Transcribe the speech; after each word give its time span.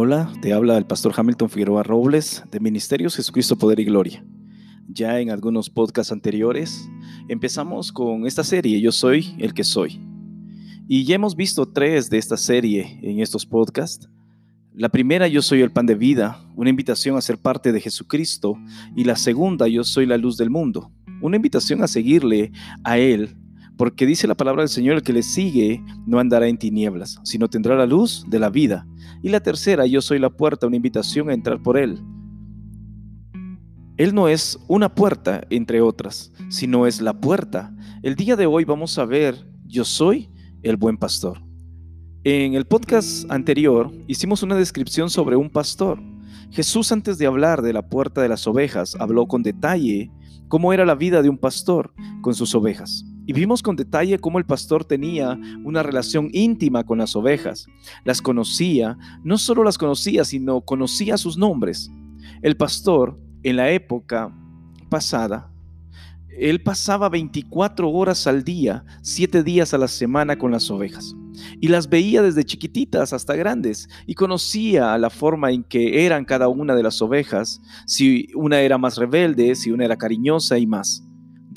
Hola, 0.00 0.32
te 0.40 0.52
habla 0.52 0.78
el 0.78 0.86
pastor 0.86 1.12
Hamilton 1.16 1.50
Figueroa 1.50 1.82
Robles 1.82 2.44
de 2.52 2.60
Ministerios 2.60 3.16
Jesucristo 3.16 3.56
Poder 3.56 3.80
y 3.80 3.84
Gloria. 3.84 4.24
Ya 4.86 5.18
en 5.18 5.32
algunos 5.32 5.70
podcasts 5.70 6.12
anteriores 6.12 6.88
empezamos 7.28 7.90
con 7.90 8.24
esta 8.24 8.44
serie 8.44 8.80
Yo 8.80 8.92
soy 8.92 9.34
el 9.40 9.54
que 9.54 9.64
soy. 9.64 10.00
Y 10.86 11.02
ya 11.02 11.16
hemos 11.16 11.34
visto 11.34 11.66
tres 11.66 12.10
de 12.10 12.18
esta 12.18 12.36
serie 12.36 13.00
en 13.02 13.18
estos 13.18 13.44
podcasts. 13.44 14.08
La 14.72 14.88
primera, 14.88 15.26
Yo 15.26 15.42
soy 15.42 15.62
el 15.62 15.72
pan 15.72 15.86
de 15.86 15.96
vida, 15.96 16.46
una 16.54 16.70
invitación 16.70 17.16
a 17.16 17.20
ser 17.20 17.36
parte 17.36 17.72
de 17.72 17.80
Jesucristo. 17.80 18.54
Y 18.94 19.02
la 19.02 19.16
segunda, 19.16 19.66
Yo 19.66 19.82
soy 19.82 20.06
la 20.06 20.16
luz 20.16 20.36
del 20.36 20.48
mundo, 20.48 20.92
una 21.20 21.34
invitación 21.34 21.82
a 21.82 21.88
seguirle 21.88 22.52
a 22.84 22.98
Él 22.98 23.36
porque 23.78 24.06
dice 24.06 24.26
la 24.26 24.34
palabra 24.34 24.62
del 24.62 24.68
Señor, 24.68 24.96
el 24.96 25.02
que 25.04 25.12
le 25.12 25.22
sigue 25.22 25.80
no 26.04 26.18
andará 26.18 26.48
en 26.48 26.58
tinieblas, 26.58 27.20
sino 27.22 27.48
tendrá 27.48 27.76
la 27.76 27.86
luz 27.86 28.24
de 28.28 28.40
la 28.40 28.50
vida. 28.50 28.86
Y 29.22 29.30
la 29.30 29.40
tercera, 29.40 29.86
yo 29.86 30.00
soy 30.00 30.18
la 30.18 30.30
puerta, 30.30 30.66
una 30.66 30.76
invitación 30.76 31.30
a 31.30 31.34
entrar 31.34 31.62
por 31.62 31.76
Él. 31.76 31.98
Él 33.96 34.14
no 34.14 34.28
es 34.28 34.58
una 34.68 34.94
puerta 34.94 35.42
entre 35.50 35.80
otras, 35.80 36.32
sino 36.48 36.86
es 36.86 37.00
la 37.00 37.20
puerta. 37.20 37.74
El 38.02 38.14
día 38.14 38.36
de 38.36 38.46
hoy 38.46 38.64
vamos 38.64 38.96
a 38.96 39.04
ver, 39.04 39.44
yo 39.66 39.84
soy 39.84 40.30
el 40.62 40.76
buen 40.76 40.96
pastor. 40.96 41.42
En 42.22 42.54
el 42.54 42.64
podcast 42.64 43.28
anterior 43.30 43.90
hicimos 44.06 44.44
una 44.44 44.54
descripción 44.54 45.10
sobre 45.10 45.34
un 45.34 45.50
pastor. 45.50 46.00
Jesús 46.52 46.92
antes 46.92 47.18
de 47.18 47.26
hablar 47.26 47.60
de 47.60 47.72
la 47.72 47.88
puerta 47.88 48.22
de 48.22 48.28
las 48.28 48.46
ovejas 48.46 48.96
habló 49.00 49.26
con 49.26 49.42
detalle 49.42 50.12
cómo 50.46 50.72
era 50.72 50.84
la 50.84 50.94
vida 50.94 51.20
de 51.20 51.28
un 51.28 51.38
pastor 51.38 51.92
con 52.20 52.34
sus 52.34 52.54
ovejas. 52.54 53.04
Y 53.28 53.34
vimos 53.34 53.62
con 53.62 53.76
detalle 53.76 54.18
cómo 54.18 54.38
el 54.38 54.46
pastor 54.46 54.86
tenía 54.86 55.38
una 55.62 55.82
relación 55.82 56.30
íntima 56.32 56.84
con 56.84 56.96
las 56.96 57.14
ovejas. 57.14 57.66
Las 58.02 58.22
conocía, 58.22 58.96
no 59.22 59.36
solo 59.36 59.62
las 59.64 59.76
conocía, 59.76 60.24
sino 60.24 60.62
conocía 60.62 61.18
sus 61.18 61.36
nombres. 61.36 61.90
El 62.40 62.56
pastor, 62.56 63.20
en 63.42 63.56
la 63.56 63.70
época 63.70 64.34
pasada, 64.88 65.52
él 66.38 66.62
pasaba 66.62 67.10
24 67.10 67.90
horas 67.90 68.26
al 68.26 68.44
día, 68.44 68.86
7 69.02 69.42
días 69.42 69.74
a 69.74 69.78
la 69.78 69.88
semana 69.88 70.38
con 70.38 70.50
las 70.50 70.70
ovejas. 70.70 71.14
Y 71.60 71.68
las 71.68 71.90
veía 71.90 72.22
desde 72.22 72.46
chiquititas 72.46 73.12
hasta 73.12 73.36
grandes 73.36 73.90
y 74.06 74.14
conocía 74.14 74.96
la 74.96 75.10
forma 75.10 75.50
en 75.52 75.64
que 75.64 76.06
eran 76.06 76.24
cada 76.24 76.48
una 76.48 76.74
de 76.74 76.82
las 76.82 77.02
ovejas, 77.02 77.60
si 77.86 78.28
una 78.34 78.60
era 78.60 78.78
más 78.78 78.96
rebelde, 78.96 79.54
si 79.54 79.70
una 79.70 79.84
era 79.84 79.98
cariñosa 79.98 80.56
y 80.56 80.66
más. 80.66 81.04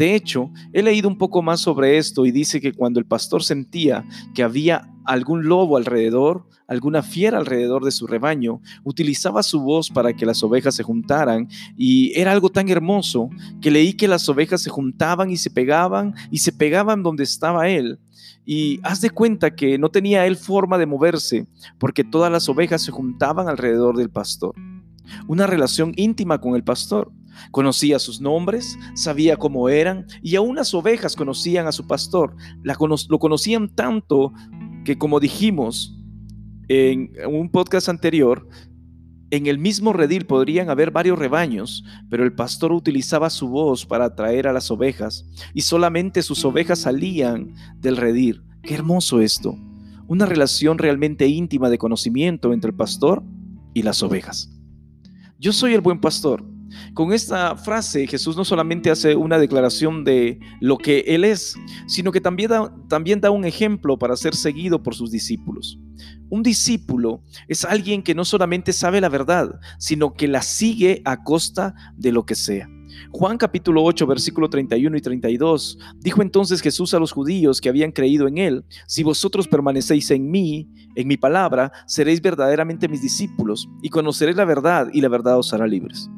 De 0.02 0.16
hecho, 0.16 0.50
he 0.74 0.82
leído 0.82 1.08
un 1.08 1.16
poco 1.16 1.44
más 1.44 1.60
sobre 1.60 2.00
esto 2.00 2.26
y 2.26 2.32
dice 2.32 2.60
que 2.60 2.74
cuando 2.74 3.00
el 3.00 3.06
pastor 3.06 3.44
sentía 3.44 4.04
que 4.34 4.42
había 4.42 4.90
algún 5.06 5.48
lobo 5.48 5.78
alrededor, 5.78 6.48
alguna 6.68 7.04
fiera 7.04 7.38
alrededor 7.38 7.86
de 7.86 7.92
su 7.92 8.08
rebaño, 8.08 8.62
utilizaba 8.84 9.44
su 9.44 9.62
voz 9.62 9.92
para 9.92 10.14
que 10.14 10.26
las 10.26 10.42
ovejas 10.42 10.74
se 10.74 10.82
juntaran 10.82 11.50
y 11.78 12.20
era 12.20 12.32
algo 12.32 12.50
tan 12.50 12.68
hermoso 12.70 13.30
que 13.62 13.70
leí 13.70 13.94
que 13.94 14.08
las 14.08 14.28
ovejas 14.28 14.64
se 14.64 14.72
juntaban 14.72 15.30
y 15.30 15.38
se 15.38 15.52
pegaban 15.52 16.16
y 16.32 16.40
se 16.40 16.52
pegaban 16.52 17.04
donde 17.04 17.24
estaba 17.24 17.70
él. 17.70 18.00
Y 18.44 18.80
haz 18.82 19.02
de 19.02 19.12
cuenta 19.12 19.54
que 19.54 19.78
no 19.78 19.90
tenía 19.90 20.26
él 20.26 20.36
forma 20.36 20.80
de 20.80 20.88
moverse 20.88 21.46
porque 21.78 22.04
todas 22.04 22.32
las 22.32 22.50
ovejas 22.50 22.82
se 22.82 22.92
juntaban 22.92 23.48
alrededor 23.48 23.98
del 23.98 24.10
pastor. 24.10 24.56
Una 25.28 25.46
relación 25.46 25.94
íntima 25.96 26.42
con 26.42 26.56
el 26.56 26.64
pastor. 26.64 27.12
Conocía 27.52 28.00
sus 28.00 28.22
nombres, 28.22 28.78
sabía 28.96 29.38
cómo 29.38 29.70
eran, 29.70 30.06
y 30.22 30.36
aún 30.36 30.56
las 30.56 30.74
ovejas 30.74 31.16
conocían 31.16 31.68
a 31.68 31.72
su 31.72 31.88
pastor. 31.88 32.36
lo 32.64 33.20
conocían 33.20 33.70
tanto 33.70 34.34
que, 34.86 34.98
como 34.98 35.20
dijimos 35.20 35.98
en 36.68 37.12
un 37.28 37.50
podcast 37.50 37.90
anterior, 37.90 38.48
en 39.32 39.48
el 39.48 39.58
mismo 39.58 39.94
redil 39.94 40.26
podrían 40.26 40.70
haber 40.70 40.92
varios 40.92 41.18
rebaños, 41.18 41.86
pero 42.10 42.24
el 42.24 42.34
pastor 42.34 42.74
utilizaba 42.74 43.30
su 43.30 43.48
voz 43.48 43.86
para 43.86 44.06
atraer 44.06 44.48
a 44.48 44.54
las 44.54 44.70
ovejas, 44.72 45.26
y 45.54 45.62
solamente 45.62 46.22
sus 46.22 46.44
ovejas 46.44 46.80
salían 46.80 47.54
del 47.80 47.98
redil. 47.98 48.44
Qué 48.62 48.74
hermoso 48.74 49.22
esto. 49.22 49.58
Una 50.08 50.26
relación 50.26 50.78
realmente 50.78 51.28
íntima 51.28 51.70
de 51.70 51.78
conocimiento 51.78 52.52
entre 52.52 52.72
el 52.72 52.76
pastor 52.76 53.24
y 53.74 53.84
las 53.84 54.04
ovejas. 54.04 54.50
Yo 55.40 55.54
soy 55.54 55.74
el 55.74 55.82
buen 55.82 56.02
pastor 56.02 56.46
con 56.94 57.14
esta 57.14 57.56
frase 57.56 58.08
Jesús 58.08 58.36
no 58.38 58.46
solamente 58.46 58.92
hace 58.92 59.16
una 59.16 59.38
declaración 59.38 60.04
de 60.04 60.40
lo 60.60 60.78
que 60.78 61.00
Él 61.08 61.24
es, 61.24 61.56
sino 61.88 62.12
que 62.12 62.22
también 62.22 62.50
da, 62.50 62.74
también 62.88 63.22
da 63.22 63.32
un 63.32 63.46
ejemplo 63.46 63.98
para 63.98 64.16
ser 64.16 64.36
seguido 64.36 64.82
por 64.84 64.96
sus 64.96 65.12
discípulos. 65.12 65.80
Un 66.30 66.44
discípulo 66.44 67.22
es 67.48 67.66
alguien 67.66 68.04
que 68.04 68.16
no 68.16 68.26
solamente 68.26 68.74
sabe 68.74 69.02
la 69.02 69.10
verdad, 69.10 69.60
sino 69.78 70.14
que 70.14 70.28
la 70.28 70.42
sigue 70.42 71.02
a 71.06 71.24
costa 71.24 71.76
de 71.98 72.12
lo 72.12 72.26
que 72.26 72.36
sea. 72.36 72.70
Juan 73.12 73.38
capítulo 73.38 73.84
8, 73.84 74.08
versículo 74.08 74.50
31 74.50 74.98
y 74.98 75.02
32, 75.02 75.78
dijo 76.00 76.22
entonces 76.22 76.62
Jesús 76.62 76.94
a 76.94 77.00
los 77.00 77.12
judíos 77.12 77.60
que 77.60 77.70
habían 77.70 77.92
creído 77.92 78.28
en 78.28 78.38
él, 78.38 78.66
si 78.88 79.04
vosotros 79.04 79.48
permanecéis 79.48 80.12
en 80.12 80.30
mí, 80.30 80.70
en 80.96 81.08
mi 81.08 81.18
palabra, 81.18 81.72
seréis 81.88 82.22
verdaderamente 82.22 82.88
mis 82.88 83.02
discípulos 83.02 83.68
y 83.82 83.90
conoceréis 83.90 84.38
la 84.38 84.46
verdad 84.46 84.88
y 84.94 85.02
la 85.02 85.10
verdad 85.10 85.38
os 85.38 85.54
hará 85.54 85.68
libres. 85.68 86.10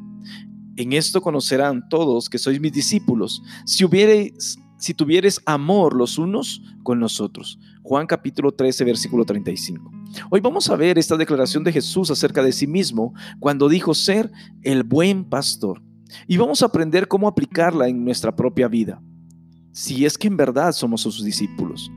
En 0.76 0.92
esto 0.92 1.20
conocerán 1.20 1.88
todos 1.88 2.28
que 2.28 2.38
sois 2.38 2.60
mis 2.60 2.72
discípulos, 2.72 3.42
si, 3.64 3.84
hubiereis, 3.84 5.40
amor 5.46 5.94
los 5.94 6.18
unos 6.18 6.62
con 6.82 6.98
los 6.98 7.20
otros. 7.20 7.60
Juan 7.82 8.06
capítulo 8.06 8.52
13, 8.52 8.82
versículo 8.84 9.24
35. 9.24 9.92
Hoy 10.30 10.40
vamos 10.40 10.68
a 10.68 10.76
ver 10.76 10.98
esta 10.98 11.16
declaración 11.16 11.62
de 11.62 11.72
Jesús 11.72 12.10
acerca 12.10 12.42
de 12.42 12.50
sí 12.50 12.66
mismo 12.66 13.14
cuando 13.38 13.68
dijo 13.68 13.94
ser 13.94 14.32
el 14.62 14.82
buen 14.82 15.24
pastor. 15.24 15.80
Y 16.26 16.38
vamos 16.38 16.62
a 16.62 16.66
aprender 16.66 17.06
cómo 17.06 17.28
aplicarla 17.28 17.88
en 17.88 18.04
nuestra 18.04 18.34
propia 18.34 18.66
vida, 18.66 19.00
si 19.72 20.04
es 20.04 20.18
que 20.18 20.26
en 20.26 20.36
verdad 20.36 20.72
somos 20.72 21.02
sus 21.02 21.22
discípulos. 21.22 21.88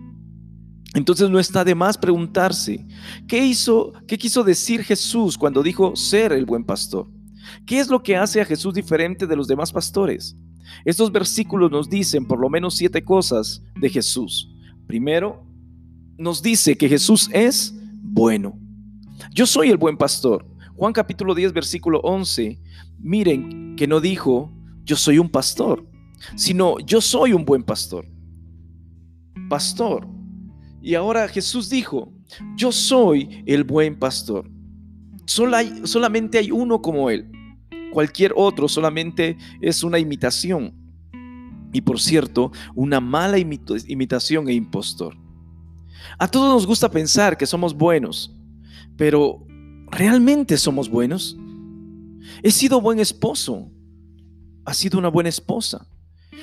Entonces 0.93 1.29
no 1.31 1.39
está 1.39 1.63
de 1.63 1.73
más 1.73 1.97
preguntarse, 1.97 2.85
¿qué 3.27 3.43
hizo, 3.43 3.93
qué 4.07 4.19
quiso 4.19 4.43
decir 4.43 4.83
Jesús 4.83 5.35
cuando 5.35 5.63
dijo 5.63 5.95
ser 5.95 6.31
el 6.31 6.45
buen 6.45 6.63
pastor? 6.63 7.07
¿Qué 7.65 7.79
es 7.79 7.89
lo 7.89 8.01
que 8.01 8.15
hace 8.15 8.41
a 8.41 8.45
Jesús 8.45 8.73
diferente 8.73 9.27
de 9.27 9.35
los 9.35 9.47
demás 9.47 9.71
pastores? 9.71 10.35
Estos 10.85 11.11
versículos 11.11 11.71
nos 11.71 11.89
dicen 11.89 12.25
por 12.25 12.39
lo 12.39 12.49
menos 12.49 12.75
siete 12.75 13.03
cosas 13.03 13.63
de 13.79 13.89
Jesús. 13.89 14.49
Primero, 14.85 15.45
nos 16.17 16.41
dice 16.41 16.77
que 16.77 16.89
Jesús 16.89 17.29
es 17.31 17.73
bueno. 18.01 18.57
Yo 19.33 19.45
soy 19.45 19.69
el 19.69 19.77
buen 19.77 19.97
pastor. 19.97 20.45
Juan 20.75 20.93
capítulo 20.93 21.35
10, 21.35 21.53
versículo 21.53 21.99
11. 22.01 22.59
Miren 22.99 23.75
que 23.75 23.87
no 23.87 23.99
dijo, 23.99 24.51
yo 24.83 24.95
soy 24.95 25.19
un 25.19 25.29
pastor, 25.29 25.85
sino 26.35 26.79
yo 26.79 27.01
soy 27.01 27.33
un 27.33 27.45
buen 27.45 27.63
pastor. 27.63 28.05
Pastor. 29.49 30.07
Y 30.81 30.95
ahora 30.95 31.27
Jesús 31.27 31.69
dijo, 31.69 32.13
yo 32.55 32.71
soy 32.71 33.43
el 33.45 33.63
buen 33.63 33.97
pastor. 33.97 34.49
solamente 35.25 36.37
hay 36.37 36.51
uno 36.51 36.81
como 36.81 37.09
Él. 37.09 37.29
Cualquier 37.91 38.33
otro 38.35 38.67
solamente 38.67 39.37
es 39.61 39.83
una 39.83 39.99
imitación. 39.99 40.73
Y 41.73 41.81
por 41.81 41.99
cierto, 41.99 42.51
una 42.75 42.99
mala 42.99 43.37
imitación 43.37 44.49
e 44.49 44.53
impostor. 44.53 45.15
A 46.17 46.27
todos 46.27 46.53
nos 46.53 46.67
gusta 46.67 46.89
pensar 46.89 47.37
que 47.37 47.45
somos 47.45 47.75
buenos, 47.75 48.33
pero 48.95 49.45
¿realmente 49.91 50.57
somos 50.57 50.89
buenos? 50.89 51.37
He 52.43 52.51
sido 52.51 52.81
buen 52.81 52.99
esposo. 52.99 53.71
Ha 54.65 54.73
sido 54.73 54.99
una 54.99 55.09
buena 55.09 55.29
esposa. 55.29 55.87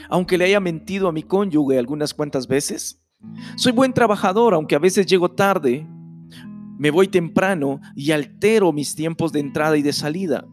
Aunque 0.09 0.39
le 0.39 0.45
haya 0.45 0.61
mentido 0.61 1.09
a 1.09 1.13
mi 1.13 1.23
cónyuge 1.23 1.79
algunas 1.79 2.15
cuantas 2.15 2.47
veces. 2.47 3.03
Soy 3.57 3.73
buen 3.73 3.93
trabajador, 3.93 4.55
aunque 4.55 4.75
a 4.75 4.79
veces 4.79 5.07
llego 5.07 5.31
tarde. 5.31 5.87
Me 6.79 6.91
voy 6.91 7.09
temprano 7.09 7.81
y 7.95 8.11
altero 8.11 8.73
mis 8.73 8.95
tiempos 8.95 9.33
de 9.33 9.41
entrada 9.41 9.77
y 9.77 9.83
de 9.83 9.93
salida. 9.93 10.47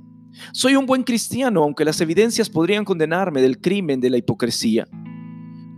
Soy 0.53 0.75
un 0.75 0.85
buen 0.85 1.03
cristiano, 1.03 1.63
aunque 1.63 1.85
las 1.85 1.99
evidencias 2.01 2.49
podrían 2.49 2.85
condenarme 2.85 3.41
del 3.41 3.59
crimen 3.59 3.99
de 3.99 4.09
la 4.09 4.17
hipocresía. 4.17 4.87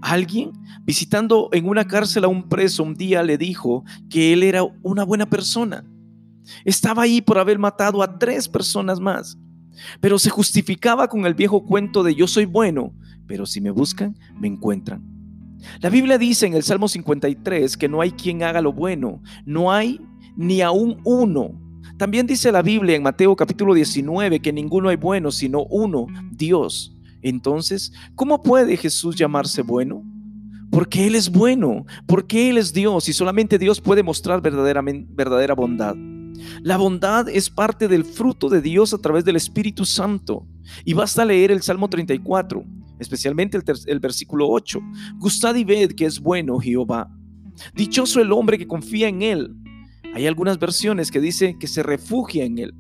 Alguien 0.01 0.51
visitando 0.83 1.50
en 1.53 1.67
una 1.67 1.88
cárcel 1.88 2.25
a 2.25 2.27
un 2.27 2.50
preso 2.50 2.83
un 2.83 2.94
día 2.94 3.23
le 3.23 3.38
dijo 3.38 3.83
que 4.09 4.33
él 4.33 4.44
era 4.44 4.63
una 4.81 5.03
buena 5.05 5.29
persona. 5.29 5.85
Estaba 6.65 7.03
ahí 7.03 7.21
por 7.21 7.38
haber 7.38 7.57
matado 7.57 8.03
a 8.03 8.19
tres 8.19 8.50
personas 8.50 9.00
más, 9.00 9.38
pero 10.01 10.19
se 10.19 10.29
justificaba 10.29 11.07
con 11.07 11.25
el 11.25 11.33
viejo 11.33 11.65
cuento 11.65 12.03
de 12.03 12.15
yo 12.15 12.27
soy 12.27 12.45
bueno, 12.45 12.94
pero 13.27 13.45
si 13.45 13.61
me 13.61 13.71
buscan, 13.71 14.17
me 14.35 14.47
encuentran. 14.47 15.01
La 15.79 15.89
Biblia 15.89 16.17
dice 16.17 16.45
en 16.45 16.53
el 16.53 16.63
Salmo 16.63 16.89
53 16.89 17.77
que 17.77 17.88
no 17.88 18.01
hay 18.01 18.11
quien 18.11 18.44
haga 18.44 18.61
lo 18.61 18.73
bueno, 18.73 19.21
no 19.45 19.71
hay 19.71 20.01
ni 20.35 20.61
aún 20.61 21.00
uno. 21.05 21.62
También 21.98 22.28
dice 22.28 22.51
la 22.51 22.62
Biblia 22.62 22.95
en 22.95 23.04
Mateo 23.04 23.36
capítulo 23.36 23.74
19 23.74 24.40
que 24.40 24.54
ninguno 24.54 24.90
hay 24.90 24.95
bueno 24.95 25.31
sino 25.31 25.66
uno, 25.66 26.07
Dios. 26.31 26.95
Entonces, 27.22 27.94
¿cómo 28.16 28.42
puede 28.42 28.75
Jesús 28.78 29.16
llamarse 29.16 29.62
bueno? 29.62 30.04
Porque 30.72 31.07
Él 31.07 31.16
es 31.16 31.31
bueno, 31.31 31.86
porque 32.07 32.50
Él 32.50 32.57
es 32.57 32.74
Dios 32.74 33.07
y 33.07 33.13
solamente 33.13 33.60
Dios 33.60 33.80
puede 33.80 34.04
mostrar 34.04 34.42
verdadera 34.42 35.54
bondad. 35.54 35.95
La 36.62 36.78
bondad 36.78 37.30
es 37.30 37.50
parte 37.50 37.88
del 37.88 38.06
fruto 38.06 38.50
de 38.50 38.62
Dios 38.62 38.94
a 38.94 38.98
través 38.98 39.25
del 39.25 39.36
Espíritu 39.36 39.86
Santo. 39.86 40.46
Y 40.86 40.94
basta 40.94 41.25
leer 41.25 41.51
el 41.51 41.62
Salmo 41.62 41.89
34, 41.89 42.63
especialmente 43.00 43.60
el, 43.86 44.00
versículo 44.00 44.50
8. 44.50 44.80
Gustad 45.18 45.56
y 45.56 45.63
ved 45.63 45.92
que 45.92 46.06
es 46.06 46.19
bueno 46.19 46.60
Jehová. 46.60 47.10
Dichoso 47.74 48.22
el 48.22 48.31
hombre 48.31 48.57
que 48.57 48.68
confía 48.68 49.07
en 49.07 49.22
él. 49.22 49.56
Hay 50.13 50.27
algunas 50.27 50.60
versiones 50.60 51.12
que 51.12 51.19
dicen 51.19 51.57
que 51.57 51.68
se 51.68 51.83
refugia 51.83 52.45
en 52.45 52.60
él. 52.60 52.74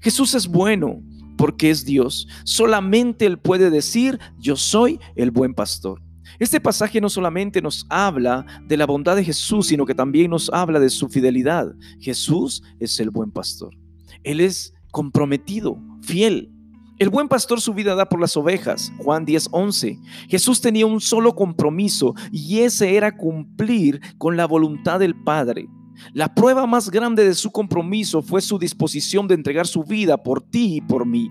Jesús 0.00 0.34
es 0.34 0.46
bueno 0.46 1.02
porque 1.36 1.70
es 1.70 1.84
Dios. 1.84 2.28
Solamente 2.44 3.26
Él 3.26 3.38
puede 3.38 3.70
decir, 3.70 4.18
yo 4.38 4.56
soy 4.56 4.98
el 5.16 5.30
buen 5.30 5.54
pastor. 5.54 6.00
Este 6.38 6.60
pasaje 6.60 7.00
no 7.00 7.08
solamente 7.08 7.60
nos 7.60 7.84
habla 7.90 8.46
de 8.66 8.76
la 8.76 8.86
bondad 8.86 9.16
de 9.16 9.24
Jesús, 9.24 9.66
sino 9.66 9.84
que 9.84 9.94
también 9.94 10.30
nos 10.30 10.50
habla 10.50 10.80
de 10.80 10.88
su 10.88 11.08
fidelidad. 11.08 11.74
Jesús 12.00 12.62
es 12.80 12.98
el 13.00 13.10
buen 13.10 13.30
pastor. 13.30 13.74
Él 14.22 14.40
es 14.40 14.72
comprometido, 14.90 15.78
fiel. 16.02 16.50
El 16.98 17.10
buen 17.10 17.28
pastor 17.28 17.60
su 17.60 17.74
vida 17.74 17.94
da 17.94 18.08
por 18.08 18.20
las 18.20 18.36
ovejas. 18.36 18.92
Juan 18.98 19.26
10:11. 19.26 19.98
Jesús 20.28 20.60
tenía 20.60 20.86
un 20.86 21.00
solo 21.00 21.34
compromiso 21.34 22.14
y 22.30 22.60
ese 22.60 22.96
era 22.96 23.16
cumplir 23.16 24.00
con 24.18 24.36
la 24.36 24.46
voluntad 24.46 25.00
del 25.00 25.14
Padre. 25.14 25.68
La 26.12 26.34
prueba 26.34 26.66
más 26.66 26.90
grande 26.90 27.24
de 27.24 27.34
su 27.34 27.50
compromiso 27.50 28.22
fue 28.22 28.40
su 28.40 28.58
disposición 28.58 29.28
de 29.28 29.34
entregar 29.34 29.66
su 29.66 29.84
vida 29.84 30.16
por 30.16 30.42
ti 30.42 30.76
y 30.76 30.80
por 30.80 31.06
mí. 31.06 31.30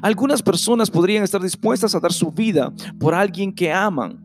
Algunas 0.00 0.42
personas 0.42 0.90
podrían 0.90 1.24
estar 1.24 1.42
dispuestas 1.42 1.94
a 1.94 2.00
dar 2.00 2.12
su 2.12 2.30
vida 2.30 2.72
por 2.98 3.14
alguien 3.14 3.52
que 3.52 3.72
aman, 3.72 4.22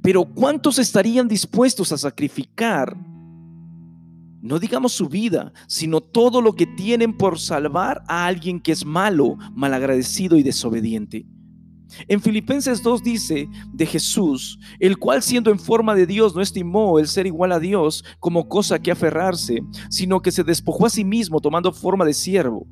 pero 0.00 0.24
¿cuántos 0.24 0.78
estarían 0.78 1.28
dispuestos 1.28 1.92
a 1.92 1.98
sacrificar? 1.98 2.96
No 4.40 4.58
digamos 4.58 4.92
su 4.92 5.08
vida, 5.08 5.52
sino 5.68 6.00
todo 6.00 6.42
lo 6.42 6.54
que 6.54 6.66
tienen 6.66 7.16
por 7.16 7.38
salvar 7.38 8.02
a 8.08 8.26
alguien 8.26 8.60
que 8.60 8.72
es 8.72 8.84
malo, 8.84 9.36
malagradecido 9.54 10.36
y 10.36 10.42
desobediente. 10.42 11.26
En 12.08 12.20
Filipenses 12.20 12.82
2 12.82 13.02
dice 13.02 13.48
de 13.72 13.86
Jesús, 13.86 14.58
el 14.78 14.98
cual 14.98 15.22
siendo 15.22 15.50
en 15.50 15.58
forma 15.58 15.94
de 15.94 16.06
Dios 16.06 16.34
no 16.34 16.42
estimó 16.42 16.98
el 16.98 17.08
ser 17.08 17.26
igual 17.26 17.52
a 17.52 17.60
Dios 17.60 18.04
como 18.18 18.48
cosa 18.48 18.78
que 18.78 18.90
aferrarse, 18.90 19.62
sino 19.90 20.20
que 20.20 20.30
se 20.30 20.44
despojó 20.44 20.86
a 20.86 20.90
sí 20.90 21.04
mismo 21.04 21.40
tomando 21.40 21.72
forma 21.72 22.04
de 22.04 22.14
siervo, 22.14 22.66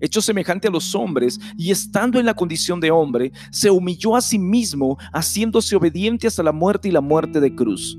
hecho 0.00 0.20
semejante 0.20 0.68
a 0.68 0.70
los 0.70 0.94
hombres 0.94 1.38
y 1.56 1.70
estando 1.70 2.18
en 2.18 2.26
la 2.26 2.34
condición 2.34 2.80
de 2.80 2.90
hombre, 2.90 3.32
se 3.50 3.70
humilló 3.70 4.16
a 4.16 4.20
sí 4.20 4.38
mismo, 4.38 4.98
haciéndose 5.12 5.76
obediente 5.76 6.26
hasta 6.26 6.42
la 6.42 6.52
muerte 6.52 6.88
y 6.88 6.92
la 6.92 7.00
muerte 7.00 7.40
de 7.40 7.54
cruz. 7.54 7.98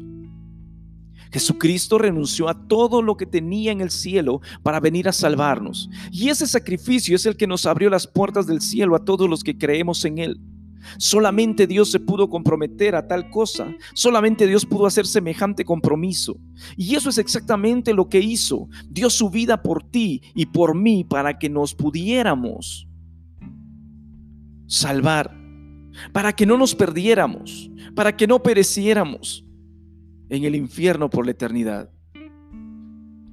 Jesucristo 1.31 1.97
renunció 1.97 2.50
a 2.50 2.68
todo 2.68 3.01
lo 3.01 3.18
que 3.18 3.25
tenía 3.25 3.71
en 3.71 3.81
el 3.81 3.91
cielo 3.91 4.41
para 4.63 4.79
venir 4.79 5.07
a 5.07 5.13
salvarnos. 5.13 5.89
Y 6.12 6.29
ese 6.29 6.47
sacrificio 6.47 7.15
es 7.15 7.25
el 7.25 7.38
que 7.38 7.47
nos 7.47 7.65
abrió 7.65 7.89
las 7.89 8.07
puertas 8.07 8.47
del 8.47 8.62
cielo 8.62 8.95
a 8.95 9.03
todos 9.03 9.29
los 9.29 9.44
que 9.44 9.57
creemos 9.57 10.06
en 10.06 10.18
Él. 10.18 10.39
Solamente 10.97 11.68
Dios 11.68 11.91
se 11.91 12.00
pudo 12.00 12.29
comprometer 12.29 12.95
a 12.95 13.07
tal 13.07 13.29
cosa. 13.29 13.74
Solamente 13.94 14.47
Dios 14.47 14.65
pudo 14.65 14.85
hacer 14.85 15.06
semejante 15.06 15.65
compromiso. 15.65 16.38
Y 16.75 16.95
eso 16.95 17.09
es 17.09 17.18
exactamente 17.18 17.94
lo 17.94 18.07
que 18.07 18.19
hizo. 18.19 18.69
Dio 18.89 19.09
su 19.09 19.30
vida 19.30 19.62
por 19.62 19.83
ti 19.83 20.21
y 20.33 20.45
por 20.45 20.75
mí 20.75 21.03
para 21.03 21.38
que 21.38 21.50
nos 21.50 21.75
pudiéramos 21.75 22.88
salvar. 24.68 25.35
Para 26.13 26.33
que 26.33 26.45
no 26.45 26.57
nos 26.57 26.73
perdiéramos. 26.73 27.69
Para 27.95 28.15
que 28.15 28.27
no 28.27 28.41
pereciéramos 28.41 29.46
en 30.29 30.44
el 30.44 30.56
infierno 30.56 31.09
por 31.09 31.25
la 31.25 31.31
eternidad. 31.31 31.89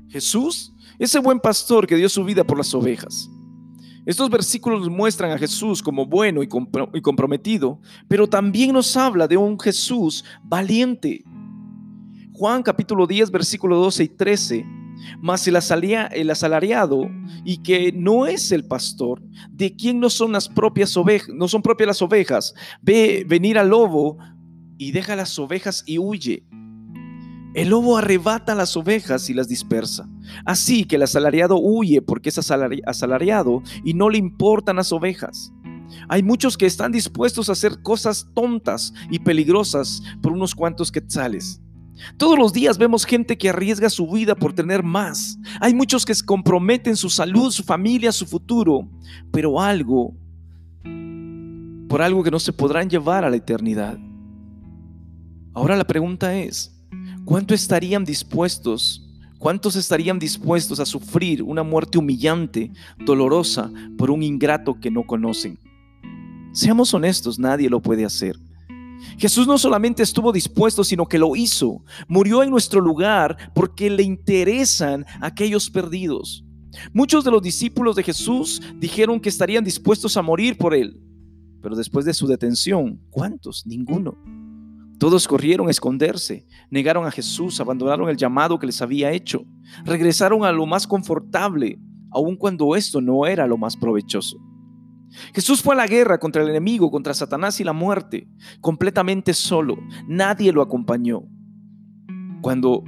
Jesús, 0.08 0.72
ese 0.98 1.18
buen 1.18 1.40
pastor 1.40 1.86
que 1.86 1.96
dio 1.96 2.08
su 2.08 2.24
vida 2.24 2.44
por 2.44 2.56
las 2.56 2.72
ovejas. 2.74 3.28
Estos 4.06 4.28
versículos 4.28 4.88
muestran 4.90 5.30
a 5.30 5.38
Jesús 5.38 5.82
como 5.82 6.04
bueno 6.04 6.42
y, 6.42 6.46
comprometido, 6.46 7.80
pero 8.06 8.28
también 8.28 8.72
nos 8.72 8.96
habla 8.96 9.26
de 9.26 9.38
un 9.38 9.58
Jesús 9.58 10.24
valiente. 10.42 11.24
Juan 12.32 12.62
capítulo 12.62 13.06
10, 13.06 13.30
versículo 13.30 13.76
12 13.78 14.04
y 14.04 14.08
13. 14.08 14.66
Mas 15.20 15.48
el, 15.48 15.56
el 16.12 16.30
asalariado 16.30 17.08
y 17.44 17.62
que 17.62 17.92
no 17.92 18.26
es 18.26 18.52
el 18.52 18.66
pastor, 18.66 19.22
de 19.50 19.74
quien 19.74 20.00
no 20.00 20.10
son 20.10 20.32
las 20.32 20.48
propias 20.48 20.96
ovejas, 20.96 21.30
no 21.34 21.48
son 21.48 21.62
propias 21.62 21.88
las 21.88 22.02
ovejas, 22.02 22.54
ve 22.82 23.24
venir 23.26 23.58
al 23.58 23.70
lobo 23.70 24.18
y 24.78 24.92
deja 24.92 25.16
las 25.16 25.38
ovejas 25.38 25.82
y 25.86 25.98
huye. 25.98 26.44
El 27.54 27.68
lobo 27.68 27.96
arrebata 27.96 28.54
las 28.54 28.76
ovejas 28.76 29.30
y 29.30 29.34
las 29.34 29.48
dispersa. 29.48 30.08
Así 30.44 30.84
que 30.84 30.96
el 30.96 31.02
asalariado 31.02 31.56
huye 31.58 32.02
porque 32.02 32.28
es 32.28 32.38
asalariado 32.38 33.62
y 33.84 33.94
no 33.94 34.10
le 34.10 34.18
importan 34.18 34.76
las 34.76 34.92
ovejas. 34.92 35.52
Hay 36.08 36.22
muchos 36.22 36.58
que 36.58 36.66
están 36.66 36.90
dispuestos 36.90 37.48
a 37.48 37.52
hacer 37.52 37.80
cosas 37.80 38.28
tontas 38.34 38.92
y 39.10 39.20
peligrosas 39.20 40.02
por 40.20 40.32
unos 40.32 40.54
cuantos 40.54 40.90
quetzales. 40.90 41.60
Todos 42.16 42.36
los 42.36 42.52
días 42.52 42.76
vemos 42.76 43.04
gente 43.04 43.38
que 43.38 43.50
arriesga 43.50 43.88
su 43.88 44.10
vida 44.10 44.34
por 44.34 44.52
tener 44.52 44.82
más. 44.82 45.38
Hay 45.60 45.74
muchos 45.74 46.04
que 46.04 46.14
comprometen 46.24 46.96
su 46.96 47.08
salud, 47.08 47.52
su 47.52 47.62
familia, 47.62 48.10
su 48.10 48.26
futuro, 48.26 48.88
pero 49.30 49.60
algo, 49.60 50.12
por 51.88 52.02
algo 52.02 52.24
que 52.24 52.32
no 52.32 52.40
se 52.40 52.52
podrán 52.52 52.90
llevar 52.90 53.24
a 53.24 53.30
la 53.30 53.36
eternidad. 53.36 53.96
Ahora 55.52 55.76
la 55.76 55.84
pregunta 55.84 56.34
es, 56.34 56.73
¿Cuánto 57.24 57.54
estarían 57.54 58.04
dispuestos? 58.04 59.02
¿Cuántos 59.38 59.76
estarían 59.76 60.18
dispuestos 60.18 60.78
a 60.78 60.84
sufrir 60.84 61.42
una 61.42 61.62
muerte 61.62 61.96
humillante, 61.96 62.70
dolorosa, 62.98 63.70
por 63.96 64.10
un 64.10 64.22
ingrato 64.22 64.78
que 64.78 64.90
no 64.90 65.06
conocen? 65.06 65.58
Seamos 66.52 66.92
honestos, 66.92 67.38
nadie 67.38 67.70
lo 67.70 67.80
puede 67.80 68.04
hacer. 68.04 68.36
Jesús 69.16 69.46
no 69.46 69.56
solamente 69.56 70.02
estuvo 70.02 70.32
dispuesto, 70.32 70.84
sino 70.84 71.06
que 71.06 71.18
lo 71.18 71.34
hizo. 71.34 71.82
Murió 72.08 72.42
en 72.42 72.50
nuestro 72.50 72.80
lugar 72.80 73.50
porque 73.54 73.88
le 73.88 74.02
interesan 74.02 75.06
aquellos 75.20 75.70
perdidos. 75.70 76.44
Muchos 76.92 77.24
de 77.24 77.30
los 77.30 77.42
discípulos 77.42 77.96
de 77.96 78.02
Jesús 78.02 78.60
dijeron 78.76 79.18
que 79.18 79.30
estarían 79.30 79.64
dispuestos 79.64 80.16
a 80.18 80.22
morir 80.22 80.58
por 80.58 80.74
él. 80.74 81.00
Pero 81.62 81.74
después 81.74 82.04
de 82.04 82.12
su 82.12 82.26
detención, 82.26 83.00
¿cuántos? 83.10 83.66
Ninguno. 83.66 84.14
Todos 85.04 85.28
corrieron 85.28 85.68
a 85.68 85.70
esconderse, 85.70 86.46
negaron 86.70 87.06
a 87.06 87.10
Jesús, 87.10 87.60
abandonaron 87.60 88.08
el 88.08 88.16
llamado 88.16 88.58
que 88.58 88.64
les 88.64 88.80
había 88.80 89.12
hecho, 89.12 89.44
regresaron 89.84 90.46
a 90.46 90.50
lo 90.50 90.64
más 90.64 90.86
confortable, 90.86 91.78
aun 92.10 92.36
cuando 92.36 92.74
esto 92.74 93.02
no 93.02 93.26
era 93.26 93.46
lo 93.46 93.58
más 93.58 93.76
provechoso. 93.76 94.38
Jesús 95.34 95.60
fue 95.60 95.74
a 95.74 95.76
la 95.76 95.86
guerra 95.86 96.18
contra 96.18 96.42
el 96.42 96.48
enemigo, 96.48 96.90
contra 96.90 97.12
Satanás 97.12 97.60
y 97.60 97.64
la 97.64 97.74
muerte, 97.74 98.26
completamente 98.62 99.34
solo. 99.34 99.76
Nadie 100.08 100.54
lo 100.54 100.62
acompañó. 100.62 101.24
Cuando 102.40 102.82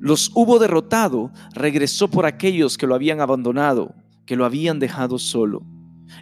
los 0.00 0.30
hubo 0.34 0.58
derrotado, 0.58 1.32
regresó 1.52 2.08
por 2.08 2.24
aquellos 2.24 2.78
que 2.78 2.86
lo 2.86 2.94
habían 2.94 3.20
abandonado, 3.20 3.94
que 4.24 4.36
lo 4.36 4.46
habían 4.46 4.78
dejado 4.78 5.18
solo. 5.18 5.66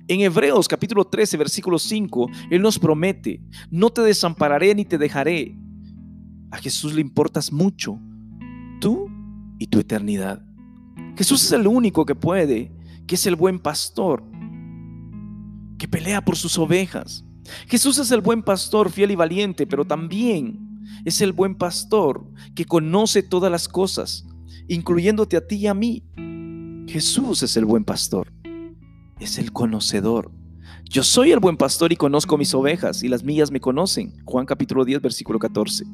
En 0.09 0.21
Hebreos 0.21 0.67
capítulo 0.69 1.05
13, 1.05 1.37
versículo 1.37 1.79
5, 1.79 2.29
Él 2.51 2.63
nos 2.63 2.79
promete, 2.79 3.41
no 3.71 3.91
te 3.91 4.03
desampararé 4.03 4.75
ni 4.75 4.85
te 4.85 4.99
dejaré. 4.99 5.57
A 6.51 6.59
Jesús 6.59 6.95
le 6.95 7.01
importas 7.01 7.53
mucho, 7.53 7.99
tú 8.81 9.09
y 9.59 9.67
tu 9.67 9.79
eternidad. 9.79 10.45
Jesús 11.17 11.45
es 11.45 11.53
el 11.53 11.67
único 11.67 12.05
que 12.05 12.15
puede, 12.15 12.73
que 13.07 13.15
es 13.15 13.27
el 13.27 13.37
buen 13.37 13.59
pastor, 13.59 14.25
que 15.79 15.89
pelea 15.89 16.25
por 16.25 16.37
sus 16.37 16.59
ovejas. 16.59 17.25
Jesús 17.69 17.99
es 17.99 18.11
el 18.11 18.21
buen 18.21 18.43
pastor 18.43 18.91
fiel 18.91 19.13
y 19.13 19.17
valiente, 19.17 19.67
pero 19.67 19.85
también 19.85 20.81
es 21.05 21.21
el 21.21 21.33
buen 21.33 21.55
pastor 21.55 22.29
que 22.55 22.65
conoce 22.65 23.23
todas 23.23 23.51
las 23.51 23.69
cosas, 23.69 24.27
incluyéndote 24.69 25.37
a 25.37 25.47
ti 25.47 25.57
y 25.57 25.67
a 25.67 25.75
mí. 25.75 26.05
Jesús 26.89 27.43
es 27.43 27.57
el 27.57 27.65
buen 27.65 27.85
pastor 27.85 28.40
es 29.21 29.39
el 29.39 29.53
conocedor. 29.53 30.33
Yo 30.85 31.05
soy 31.05 31.31
el 31.31 31.39
buen 31.39 31.57
pastor 31.57 31.93
y 31.93 31.97
conozco 31.97 32.37
mis 32.37 32.53
ovejas 32.55 33.03
y 33.03 33.09
las 33.09 33.23
mías 33.23 33.51
me 33.51 33.61
conocen. 33.61 34.15
Juan 34.25 34.47
capítulo 34.47 34.85
10, 34.85 35.01
versículo 35.01 35.39
14. 35.39 35.85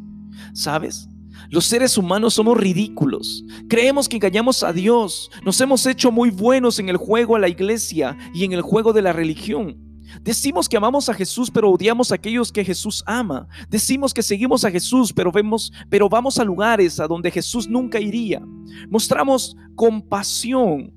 ¿Sabes? 0.55 1.09
Los 1.51 1.67
seres 1.67 1.99
humanos 1.99 2.35
somos 2.35 2.57
ridículos. 2.57 3.45
Creemos 3.69 4.09
que 4.09 4.17
engañamos 4.17 4.63
a 4.63 4.73
Dios. 4.73 5.31
Nos 5.45 5.61
hemos 5.61 5.85
hecho 5.87 6.11
muy 6.11 6.31
buenos 6.31 6.79
en 6.79 6.89
el 6.89 6.97
juego 6.97 7.37
a 7.37 7.39
la 7.39 7.49
iglesia 7.49 8.17
y 8.33 8.45
en 8.45 8.53
el 8.53 8.63
juego 8.63 8.93
de 8.93 9.03
la 9.03 9.13
religión. 9.13 9.77
Decimos 10.23 10.69
que 10.69 10.77
amamos 10.77 11.09
a 11.09 11.15
Jesús, 11.15 11.51
pero 11.51 11.71
odiamos 11.71 12.11
a 12.11 12.15
aquellos 12.15 12.51
que 12.53 12.65
Jesús 12.65 13.03
ama. 13.07 13.49
Decimos 13.69 14.15
que 14.15 14.23
seguimos 14.23 14.65
a 14.65 14.71
Jesús, 14.71 15.13
pero 15.13 15.31
vemos, 15.33 15.73
pero 15.91 16.09
vamos 16.09 16.39
a 16.39 16.45
lugares 16.45 17.01
a 17.01 17.07
donde 17.07 17.31
Jesús 17.31 17.69
nunca 17.69 18.01
iría. 18.01 18.41
Mostramos 18.89 19.57
compasión, 19.75 20.93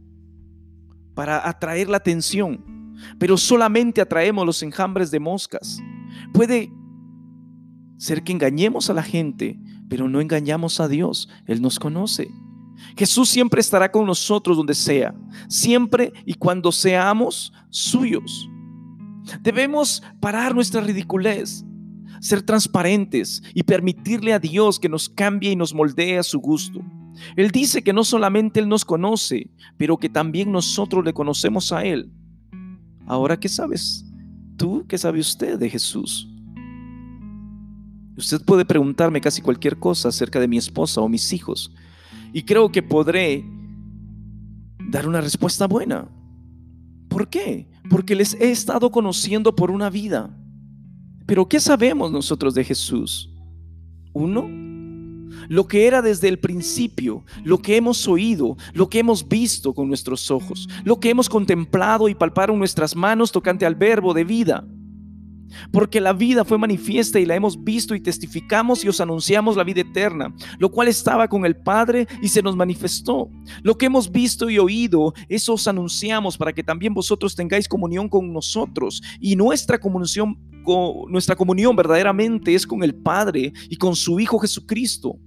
para 1.20 1.50
atraer 1.50 1.90
la 1.90 1.98
atención, 1.98 2.96
pero 3.18 3.36
solamente 3.36 4.00
atraemos 4.00 4.46
los 4.46 4.64
enjambres 4.64 5.12
de 5.12 5.20
moscas. 5.20 5.78
Puede 6.34 6.72
ser 7.98 8.24
que 8.24 8.32
engañemos 8.32 8.90
a 8.90 8.94
la 8.94 9.04
gente, 9.04 9.60
pero 9.90 10.08
no 10.08 10.22
engañamos 10.22 10.80
a 10.80 10.88
Dios. 10.88 11.28
Él 11.46 11.62
nos 11.62 11.78
conoce. 11.78 12.30
Jesús 12.96 13.28
siempre 13.28 13.60
estará 13.60 13.92
con 13.92 14.06
nosotros 14.06 14.56
donde 14.56 14.74
sea, 14.74 15.14
siempre 15.50 16.14
y 16.26 16.36
cuando 16.36 16.72
seamos 16.72 17.52
suyos. 17.70 18.50
Debemos 19.42 20.02
parar 20.22 20.56
nuestra 20.56 20.80
ridiculez, 20.80 21.66
ser 22.22 22.44
transparentes 22.44 23.44
y 23.54 23.64
permitirle 23.64 24.32
a 24.32 24.40
Dios 24.40 24.80
que 24.80 24.88
nos 24.88 25.10
cambie 25.10 25.52
y 25.52 25.58
nos 25.58 25.74
moldee 25.74 26.18
a 26.18 26.24
su 26.24 26.40
gusto. 26.40 26.80
Él 27.36 27.52
dice 27.52 27.84
que 27.84 27.94
no 27.94 28.04
solamente 28.04 28.60
Él 28.60 28.70
nos 28.70 28.86
conoce, 28.86 29.50
pero 29.78 29.98
que 29.98 30.10
también 30.10 30.52
nosotros 30.52 31.04
le 31.04 31.14
conocemos 31.14 31.72
a 31.72 31.84
Él. 31.84 32.12
Ahora, 33.06 33.40
¿qué 33.40 33.50
sabes? 33.50 34.06
¿Tú 34.58 34.86
qué 34.88 34.98
sabe 34.98 35.20
usted 35.20 35.58
de 35.58 35.70
Jesús? 35.70 36.28
Usted 38.18 38.42
puede 38.44 38.66
preguntarme 38.66 39.22
casi 39.22 39.42
cualquier 39.42 39.80
cosa 39.80 40.10
acerca 40.10 40.40
de 40.40 40.48
mi 40.48 40.58
esposa 40.58 41.00
o 41.02 41.08
mis 41.08 41.32
hijos, 41.32 41.72
y 42.34 42.44
creo 42.44 42.72
que 42.72 42.84
podré 42.84 43.46
dar 44.90 45.08
una 45.08 45.22
respuesta 45.22 45.68
buena. 45.68 46.10
¿Por 47.08 47.30
qué? 47.30 47.70
Porque 47.90 48.16
les 48.16 48.34
he 48.36 48.52
estado 48.52 48.92
conociendo 48.92 49.56
por 49.56 49.72
una 49.72 49.90
vida. 49.90 50.36
Pero 51.26 51.48
¿qué 51.48 51.60
sabemos 51.60 52.12
nosotros 52.12 52.54
de 52.54 52.64
Jesús? 52.64 53.30
Uno, 54.14 54.50
lo 55.48 55.68
que 55.68 55.88
era 55.88 56.02
desde 56.02 56.28
el 56.28 56.40
principio, 56.40 57.24
lo 57.44 57.60
que 57.60 57.78
hemos 57.78 58.08
oído, 58.08 58.58
lo 58.74 58.90
que 58.90 59.00
hemos 59.00 59.28
visto 59.28 59.74
con 59.74 59.88
nuestros 59.88 60.32
ojos, 60.32 60.68
lo 60.84 61.00
que 61.00 61.10
hemos 61.10 61.30
contemplado 61.30 62.10
y 62.10 62.16
palparon 62.16 62.58
nuestras 62.58 62.96
manos 62.96 63.32
tocante 63.32 63.66
al 63.66 63.76
verbo 63.76 64.14
de 64.14 64.24
vida. 64.24 64.66
Porque 65.72 66.01
la 66.01 66.13
vida 66.13 66.46
fue 66.46 66.58
manifiesta 66.58 67.20
y 67.20 67.25
la 67.25 67.36
hemos 67.36 67.63
visto 67.63 67.96
y 67.96 68.01
testificamos 68.01 68.84
y 68.84 68.89
os 68.89 69.01
anunciamos 69.01 69.56
la 69.56 69.63
vida 69.63 69.82
eterna, 69.82 70.34
lo 70.58 70.70
cual 70.70 70.88
estaba 70.88 71.27
con 71.27 71.46
el 71.46 71.56
Padre 71.56 72.08
y 72.22 72.27
se 72.29 72.41
nos 72.41 72.56
manifestó. 72.56 73.29
Lo 73.63 73.77
que 73.77 73.86
hemos 73.88 74.12
visto 74.12 74.50
y 74.50 74.60
oído, 74.60 75.13
eso 75.27 75.53
os 75.53 75.68
anunciamos 75.68 76.38
para 76.38 76.53
que 76.53 76.63
también 76.63 76.94
vosotros 76.94 77.36
tengáis 77.36 77.68
comunión 77.68 78.10
con 78.10 78.32
nosotros. 78.32 79.01
Y 79.20 79.36
nuestra 79.36 79.77
comunión, 79.79 80.38
nuestra 81.08 81.36
comunión 81.36 81.75
verdaderamente 81.75 82.53
es 82.53 82.65
con 82.65 82.84
el 82.84 82.96
Padre 82.96 83.53
y 83.70 83.75
con 83.77 83.96
su 83.96 84.20
Hijo 84.20 84.39
Jesucristo. 84.39 85.18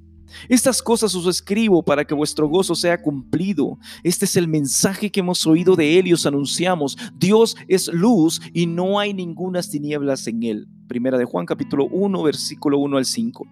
Estas 0.49 0.83
cosas 0.83 1.15
os 1.15 1.27
escribo 1.27 1.83
para 1.83 2.05
que 2.05 2.15
vuestro 2.15 2.49
gozo 2.49 2.75
sea 2.75 3.01
cumplido. 3.01 3.79
Este 4.03 4.25
es 4.25 4.37
el 4.37 4.49
mensaje 4.49 5.11
que 5.11 5.21
hemos 5.21 5.47
oído 5.47 5.77
de 5.77 5.99
Él 5.99 6.09
y 6.09 6.12
os 6.12 6.27
anunciamos. 6.27 6.97
Dios 7.15 7.57
es 7.69 7.89
luz 7.89 8.41
y 8.53 8.67
no 8.67 8.99
hay 8.99 9.15
ningunas 9.15 9.71
tinieblas 9.71 10.27
en 10.27 10.43
Él. 10.43 10.69
Primera 10.89 11.19
de 11.19 11.25
Juan 11.25 11.47
capítulo 11.47 11.87
1, 11.87 12.23
versículo 12.23 12.79
1 12.79 12.97
al 12.97 13.05
5. 13.05 13.47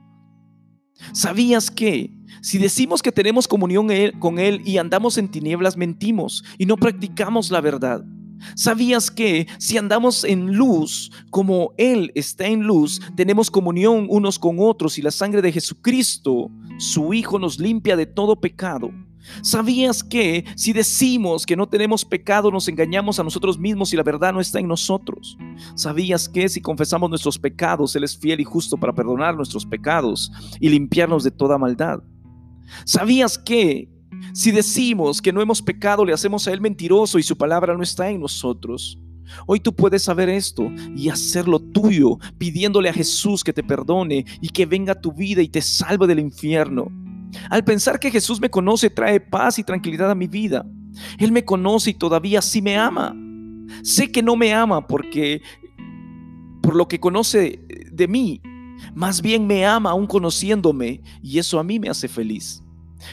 ¿Sabías 1.13 1.71
que 1.71 2.11
si 2.43 2.59
decimos 2.59 3.03
que 3.03 3.13
tenemos 3.13 3.49
comunión 3.49 3.89
con 4.19 4.39
Él 4.39 4.63
y 4.65 4.79
andamos 4.79 5.19
en 5.19 5.31
tinieblas, 5.31 5.77
mentimos 5.77 6.45
y 6.59 6.67
no 6.67 6.77
practicamos 6.77 7.51
la 7.51 7.61
verdad? 7.61 8.05
¿Sabías 8.55 9.11
que 9.11 9.47
si 9.59 9.79
andamos 9.79 10.25
en 10.25 10.55
luz 10.57 11.11
como 11.31 11.73
Él 11.77 12.13
está 12.15 12.47
en 12.47 12.63
luz, 12.63 13.01
tenemos 13.17 13.51
comunión 13.51 14.07
unos 14.09 14.39
con 14.39 14.57
otros 14.59 14.99
y 14.99 15.03
la 15.03 15.11
sangre 15.11 15.43
de 15.43 15.53
Jesucristo, 15.53 16.51
su 16.79 17.13
Hijo, 17.13 17.39
nos 17.39 17.59
limpia 17.59 17.97
de 17.97 18.07
todo 18.07 18.41
pecado? 18.41 18.91
¿Sabías 19.43 20.03
que 20.03 20.45
si 20.57 20.73
decimos 20.73 21.45
que 21.47 21.57
no 21.57 21.69
tenemos 21.69 22.05
pecado, 22.05 22.51
nos 22.51 22.69
engañamos 22.69 23.19
a 23.19 23.25
nosotros 23.25 23.59
mismos 23.59 23.93
y 23.93 23.97
la 23.97 24.03
verdad 24.03 24.33
no 24.33 24.41
está 24.41 24.61
en 24.61 24.69
nosotros? 24.69 25.37
¿Sabías 25.75 26.29
que 26.29 26.49
si 26.49 26.61
confesamos 26.61 27.11
nuestros 27.11 27.39
pecados, 27.39 27.95
Él 27.97 28.05
es 28.05 28.17
fiel 28.17 28.41
y 28.41 28.45
justo 28.45 28.77
para 28.77 28.95
perdonar 28.95 29.37
nuestros 29.37 29.67
pecados 29.67 30.33
y 30.59 30.69
limpiarnos 30.69 31.23
de 31.23 31.31
toda 31.31 31.59
maldad? 31.59 32.01
¿Sabías 32.85 33.39
que 33.39 33.89
si 34.33 34.51
decimos 34.51 35.21
que 35.21 35.33
no 35.33 35.41
hemos 35.41 35.63
pecado, 35.63 36.05
le 36.05 36.13
hacemos 36.13 36.47
a 36.47 36.53
Él 36.53 36.61
mentiroso 36.61 37.19
y 37.19 37.23
su 37.23 37.37
palabra 37.37 37.77
no 37.77 37.83
está 37.83 38.11
en 38.11 38.21
nosotros. 38.21 38.99
Hoy 39.47 39.61
tú 39.61 39.75
puedes 39.75 40.03
saber 40.03 40.29
esto 40.29 40.71
y 40.97 41.09
hacerlo 41.09 41.61
tuyo, 41.61 42.19
pidiéndole 42.39 42.89
a 42.89 42.93
Jesús 42.93 43.45
que 43.45 43.53
te 43.53 43.63
perdone 43.63 44.25
y 44.41 44.49
que 44.49 44.67
venga 44.67 44.93
a 44.93 45.01
tu 45.01 45.13
vida 45.13 45.43
y 45.43 45.49
te 45.49 45.63
salve 45.63 46.07
del 46.07 46.19
infierno. 46.19 46.91
Al 47.49 47.65
pensar 47.65 48.01
que 48.01 48.11
Jesús 48.11 48.41
me 48.41 48.51
conoce, 48.51 48.91
trae 48.91 49.21
paz 49.21 49.59
y 49.59 49.65
tranquilidad 49.65 50.11
a 50.11 50.17
mi 50.17 50.27
vida. 50.27 50.67
Él 51.19 51.33
me 51.33 51.45
conoce 51.45 51.91
y 51.91 51.95
todavía 51.95 52.43
sí 52.43 52.61
me 52.61 52.77
ama. 52.77 53.15
Sé 53.83 54.11
que 54.11 54.23
no 54.23 54.35
me 54.35 54.53
ama 54.53 54.87
porque 54.87 55.43
por 56.61 56.75
lo 56.75 56.89
que 56.89 56.99
conoce 56.99 57.61
de 57.91 58.09
mí, 58.09 58.41
más 58.95 59.23
bien 59.23 59.47
me 59.47 59.65
ama 59.65 59.91
aún 59.91 60.07
conociéndome 60.07 61.01
y 61.23 61.39
eso 61.39 61.59
a 61.59 61.65
mí 61.65 61.79
me 61.79 61.89
hace 61.89 62.09
feliz. 62.09 62.63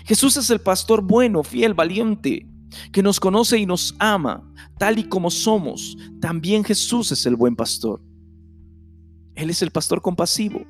Jesús 0.06 0.38
es 0.38 0.50
el 0.50 0.60
pastor 0.60 1.01
bueno, 1.01 1.44
fiel, 1.44 1.74
valiente, 1.74 2.48
que 2.91 3.03
nos 3.03 3.20
conoce 3.20 3.58
y 3.58 3.65
nos 3.65 3.96
ama, 4.00 4.44
tal 4.77 5.00
y 5.00 5.03
como 5.03 5.32
somos. 5.32 5.98
También 6.20 6.63
Jesús 6.63 7.12
es 7.12 7.25
el 7.25 7.36
buen 7.36 7.56
pastor. 7.56 8.01
Él 9.36 9.50
es 9.50 9.62
el 9.62 9.72
pastor 9.72 10.01
compasivo. 10.01 10.65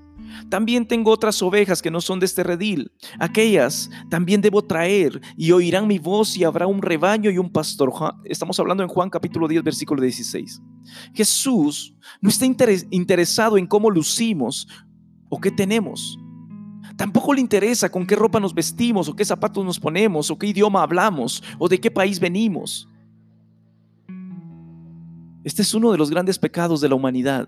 También 0.49 0.87
tengo 0.87 1.11
otras 1.11 1.41
ovejas 1.41 1.81
que 1.81 1.89
no 1.89 2.01
son 2.01 2.19
de 2.19 2.25
este 2.25 2.43
redil. 2.43 2.91
Aquellas 3.19 3.89
también 4.09 4.41
debo 4.41 4.61
traer 4.61 5.21
y 5.37 5.51
oirán 5.51 5.87
mi 5.87 5.99
voz 5.99 6.37
y 6.37 6.43
habrá 6.43 6.67
un 6.67 6.81
rebaño 6.81 7.31
y 7.31 7.37
un 7.37 7.51
pastor. 7.51 7.93
Estamos 8.25 8.59
hablando 8.59 8.83
en 8.83 8.89
Juan 8.89 9.09
capítulo 9.09 9.47
10, 9.47 9.63
versículo 9.63 10.01
16. 10.01 10.61
Jesús 11.13 11.95
no 12.21 12.29
está 12.29 12.45
interesado 12.45 13.57
en 13.57 13.67
cómo 13.67 13.89
lucimos 13.89 14.67
o 15.29 15.39
qué 15.39 15.51
tenemos. 15.51 16.17
Tampoco 16.97 17.31
le 17.33 17.41
interesa 17.41 17.91
con 17.91 18.07
qué 18.07 18.15
ropa 18.15 18.39
nos 18.39 18.55
vestimos 18.55 19.07
o 19.07 19.15
qué 19.15 19.23
zapatos 19.23 19.63
nos 19.63 19.79
ponemos 19.79 20.31
o 20.31 20.37
qué 20.37 20.47
idioma 20.47 20.81
hablamos 20.81 21.43
o 21.59 21.69
de 21.69 21.79
qué 21.79 21.91
país 21.91 22.19
venimos. 22.19 22.89
Este 25.43 25.61
es 25.61 25.73
uno 25.75 25.91
de 25.91 25.97
los 25.99 26.09
grandes 26.09 26.39
pecados 26.39 26.81
de 26.81 26.89
la 26.89 26.95
humanidad 26.95 27.47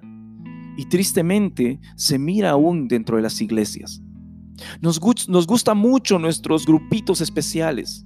y 0.78 0.86
tristemente 0.86 1.80
se 1.96 2.20
mira 2.20 2.52
aún 2.52 2.88
dentro 2.88 3.18
de 3.18 3.24
las 3.24 3.42
iglesias. 3.42 4.02
Nos, 4.82 5.02
nos 5.28 5.48
gusta 5.48 5.74
mucho 5.74 6.20
nuestros 6.20 6.66
grupitos 6.66 7.20
especiales. 7.20 8.06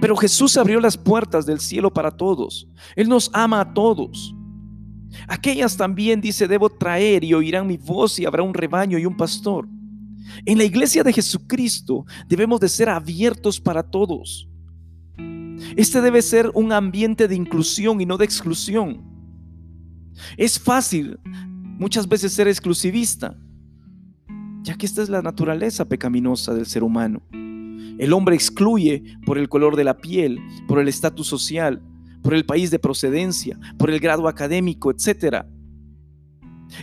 Pero 0.00 0.16
Jesús 0.16 0.56
abrió 0.56 0.80
las 0.80 0.96
puertas 0.96 1.44
del 1.44 1.60
cielo 1.60 1.92
para 1.92 2.10
todos. 2.10 2.68
Él 2.96 3.08
nos 3.08 3.30
ama 3.34 3.60
a 3.60 3.74
todos. 3.74 4.34
Aquellas 5.28 5.76
también 5.76 6.22
dice, 6.22 6.48
debo 6.48 6.70
traer 6.70 7.22
y 7.22 7.34
oirán 7.34 7.66
mi 7.66 7.76
voz 7.76 8.18
y 8.18 8.24
habrá 8.24 8.42
un 8.42 8.54
rebaño 8.54 8.98
y 8.98 9.04
un 9.04 9.16
pastor. 9.16 9.68
En 10.44 10.58
la 10.58 10.64
iglesia 10.64 11.02
de 11.02 11.12
Jesucristo 11.12 12.04
debemos 12.28 12.60
de 12.60 12.68
ser 12.68 12.88
abiertos 12.88 13.60
para 13.60 13.82
todos. 13.82 14.48
Este 15.76 16.00
debe 16.00 16.22
ser 16.22 16.50
un 16.54 16.72
ambiente 16.72 17.28
de 17.28 17.34
inclusión 17.34 18.00
y 18.00 18.06
no 18.06 18.18
de 18.18 18.24
exclusión. 18.24 19.02
Es 20.36 20.58
fácil 20.58 21.18
muchas 21.78 22.08
veces 22.08 22.32
ser 22.32 22.48
exclusivista, 22.48 23.36
ya 24.62 24.74
que 24.76 24.86
esta 24.86 25.02
es 25.02 25.08
la 25.08 25.22
naturaleza 25.22 25.84
pecaminosa 25.84 26.54
del 26.54 26.66
ser 26.66 26.82
humano. 26.82 27.22
El 27.98 28.12
hombre 28.12 28.34
excluye 28.34 29.02
por 29.26 29.38
el 29.38 29.48
color 29.48 29.76
de 29.76 29.84
la 29.84 29.98
piel, 29.98 30.40
por 30.66 30.78
el 30.78 30.88
estatus 30.88 31.26
social, 31.26 31.82
por 32.22 32.34
el 32.34 32.44
país 32.44 32.70
de 32.70 32.78
procedencia, 32.78 33.58
por 33.78 33.90
el 33.90 34.00
grado 34.00 34.28
académico, 34.28 34.90
etc. 34.90 35.44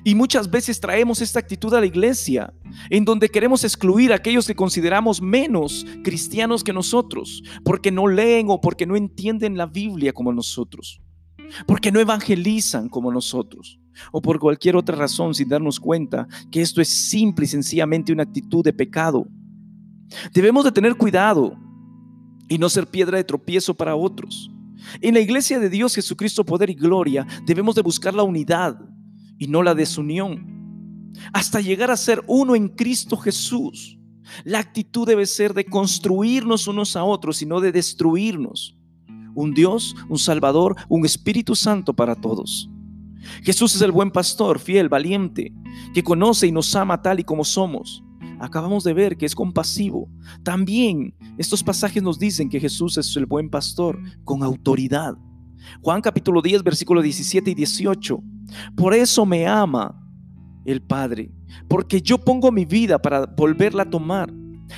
Y 0.03 0.15
muchas 0.15 0.49
veces 0.49 0.79
traemos 0.79 1.21
esta 1.21 1.39
actitud 1.39 1.73
a 1.73 1.79
la 1.79 1.85
iglesia, 1.85 2.53
en 2.89 3.05
donde 3.05 3.29
queremos 3.29 3.63
excluir 3.63 4.11
a 4.11 4.15
aquellos 4.15 4.47
que 4.47 4.55
consideramos 4.55 5.21
menos 5.21 5.85
cristianos 6.03 6.63
que 6.63 6.73
nosotros, 6.73 7.43
porque 7.63 7.91
no 7.91 8.07
leen 8.07 8.47
o 8.49 8.61
porque 8.61 8.85
no 8.85 8.95
entienden 8.95 9.57
la 9.57 9.65
Biblia 9.65 10.13
como 10.13 10.31
nosotros, 10.33 11.01
porque 11.65 11.91
no 11.91 11.99
evangelizan 11.99 12.89
como 12.89 13.11
nosotros, 13.11 13.79
o 14.11 14.21
por 14.21 14.39
cualquier 14.39 14.75
otra 14.75 14.95
razón 14.95 15.33
sin 15.33 15.49
darnos 15.49 15.79
cuenta 15.79 16.27
que 16.51 16.61
esto 16.61 16.81
es 16.81 16.89
simple 16.89 17.45
y 17.45 17.49
sencillamente 17.49 18.13
una 18.13 18.23
actitud 18.23 18.63
de 18.63 18.73
pecado. 18.73 19.27
Debemos 20.33 20.63
de 20.63 20.71
tener 20.71 20.95
cuidado 20.95 21.57
y 22.47 22.57
no 22.57 22.69
ser 22.69 22.87
piedra 22.87 23.17
de 23.17 23.23
tropiezo 23.23 23.75
para 23.75 23.95
otros. 23.95 24.49
En 25.01 25.13
la 25.13 25.19
iglesia 25.19 25.59
de 25.59 25.69
Dios 25.69 25.93
Jesucristo, 25.93 26.45
poder 26.45 26.69
y 26.69 26.73
gloria, 26.73 27.27
debemos 27.45 27.75
de 27.75 27.81
buscar 27.81 28.13
la 28.13 28.23
unidad 28.23 28.79
y 29.39 29.47
no 29.47 29.63
la 29.63 29.73
desunión, 29.73 31.11
hasta 31.33 31.61
llegar 31.61 31.89
a 31.89 31.97
ser 31.97 32.23
uno 32.27 32.55
en 32.55 32.67
Cristo 32.67 33.17
Jesús. 33.17 33.97
La 34.43 34.59
actitud 34.59 35.07
debe 35.07 35.25
ser 35.25 35.55
de 35.55 35.65
construirnos 35.65 36.67
unos 36.67 36.95
a 36.95 37.03
otros 37.03 37.41
y 37.41 37.47
no 37.47 37.59
de 37.59 37.71
destruirnos. 37.71 38.77
Un 39.33 39.53
Dios, 39.53 39.95
un 40.07 40.19
Salvador, 40.19 40.75
un 40.87 41.05
Espíritu 41.05 41.55
Santo 41.55 41.95
para 41.95 42.15
todos. 42.15 42.69
Jesús 43.43 43.75
es 43.75 43.81
el 43.81 43.91
buen 43.91 44.11
pastor, 44.11 44.59
fiel, 44.59 44.89
valiente, 44.89 45.51
que 45.93 46.03
conoce 46.03 46.47
y 46.47 46.51
nos 46.51 46.75
ama 46.75 47.01
tal 47.01 47.19
y 47.19 47.23
como 47.23 47.43
somos. 47.43 48.03
Acabamos 48.39 48.83
de 48.83 48.93
ver 48.93 49.17
que 49.17 49.25
es 49.25 49.35
compasivo. 49.35 50.09
También 50.43 51.13
estos 51.37 51.63
pasajes 51.63 52.01
nos 52.01 52.19
dicen 52.19 52.49
que 52.49 52.59
Jesús 52.59 52.97
es 52.97 53.15
el 53.15 53.25
buen 53.25 53.49
pastor 53.49 53.99
con 54.23 54.43
autoridad. 54.43 55.17
Juan 55.81 56.01
capítulo 56.01 56.41
10, 56.41 56.63
versículos 56.63 57.03
17 57.03 57.51
y 57.51 57.55
18. 57.55 58.23
Por 58.75 58.93
eso 58.93 59.25
me 59.25 59.47
ama 59.47 59.95
el 60.65 60.81
Padre, 60.81 61.31
porque 61.67 62.01
yo 62.01 62.17
pongo 62.17 62.51
mi 62.51 62.65
vida 62.65 62.99
para 62.99 63.25
volverla 63.25 63.83
a 63.83 63.89
tomar. 63.89 64.31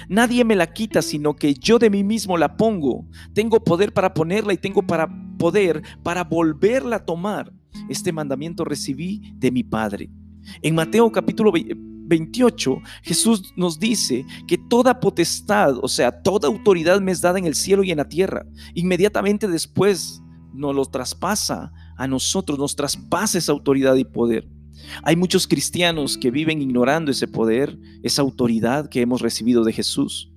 Nadie 0.07 0.45
me 0.45 0.55
la 0.55 0.71
quita, 0.71 1.01
sino 1.01 1.35
que 1.35 1.53
yo 1.53 1.79
de 1.79 1.89
mí 1.89 2.03
mismo 2.03 2.37
la 2.37 2.55
pongo. 2.55 3.05
Tengo 3.33 3.63
poder 3.63 3.93
para 3.93 4.13
ponerla 4.13 4.53
y 4.53 4.57
tengo 4.57 4.81
para 4.81 5.09
poder 5.37 5.81
para 6.03 6.23
volverla 6.23 6.97
a 6.97 7.05
tomar. 7.05 7.51
Este 7.89 8.11
mandamiento 8.11 8.63
recibí 8.63 9.33
de 9.35 9.51
mi 9.51 9.63
Padre. 9.63 10.09
En 10.61 10.75
Mateo 10.75 11.11
capítulo 11.11 11.51
28, 11.51 12.81
Jesús 13.03 13.53
nos 13.55 13.79
dice 13.79 14.25
que 14.47 14.57
toda 14.57 14.99
potestad, 14.99 15.77
o 15.81 15.87
sea, 15.87 16.11
toda 16.21 16.47
autoridad 16.47 16.99
me 16.99 17.11
es 17.11 17.21
dada 17.21 17.39
en 17.39 17.45
el 17.45 17.55
cielo 17.55 17.83
y 17.83 17.91
en 17.91 17.97
la 17.97 18.07
tierra. 18.07 18.45
Inmediatamente 18.73 19.47
después 19.47 20.21
nos 20.53 20.75
lo 20.75 20.85
traspasa 20.85 21.71
a 21.97 22.07
nosotros, 22.07 22.57
nos 22.57 22.75
traspasa 22.75 23.37
esa 23.37 23.51
autoridad 23.51 23.95
y 23.95 24.03
poder. 24.03 24.47
Hay 25.03 25.15
muchos 25.15 25.47
cristianos 25.47 26.17
que 26.17 26.31
viven 26.31 26.61
ignorando 26.61 27.11
ese 27.11 27.27
poder, 27.27 27.77
esa 28.03 28.21
autoridad 28.21 28.89
que 28.89 29.01
hemos 29.01 29.21
recibido 29.21 29.63
de 29.63 29.73
Jesús. 29.73 30.31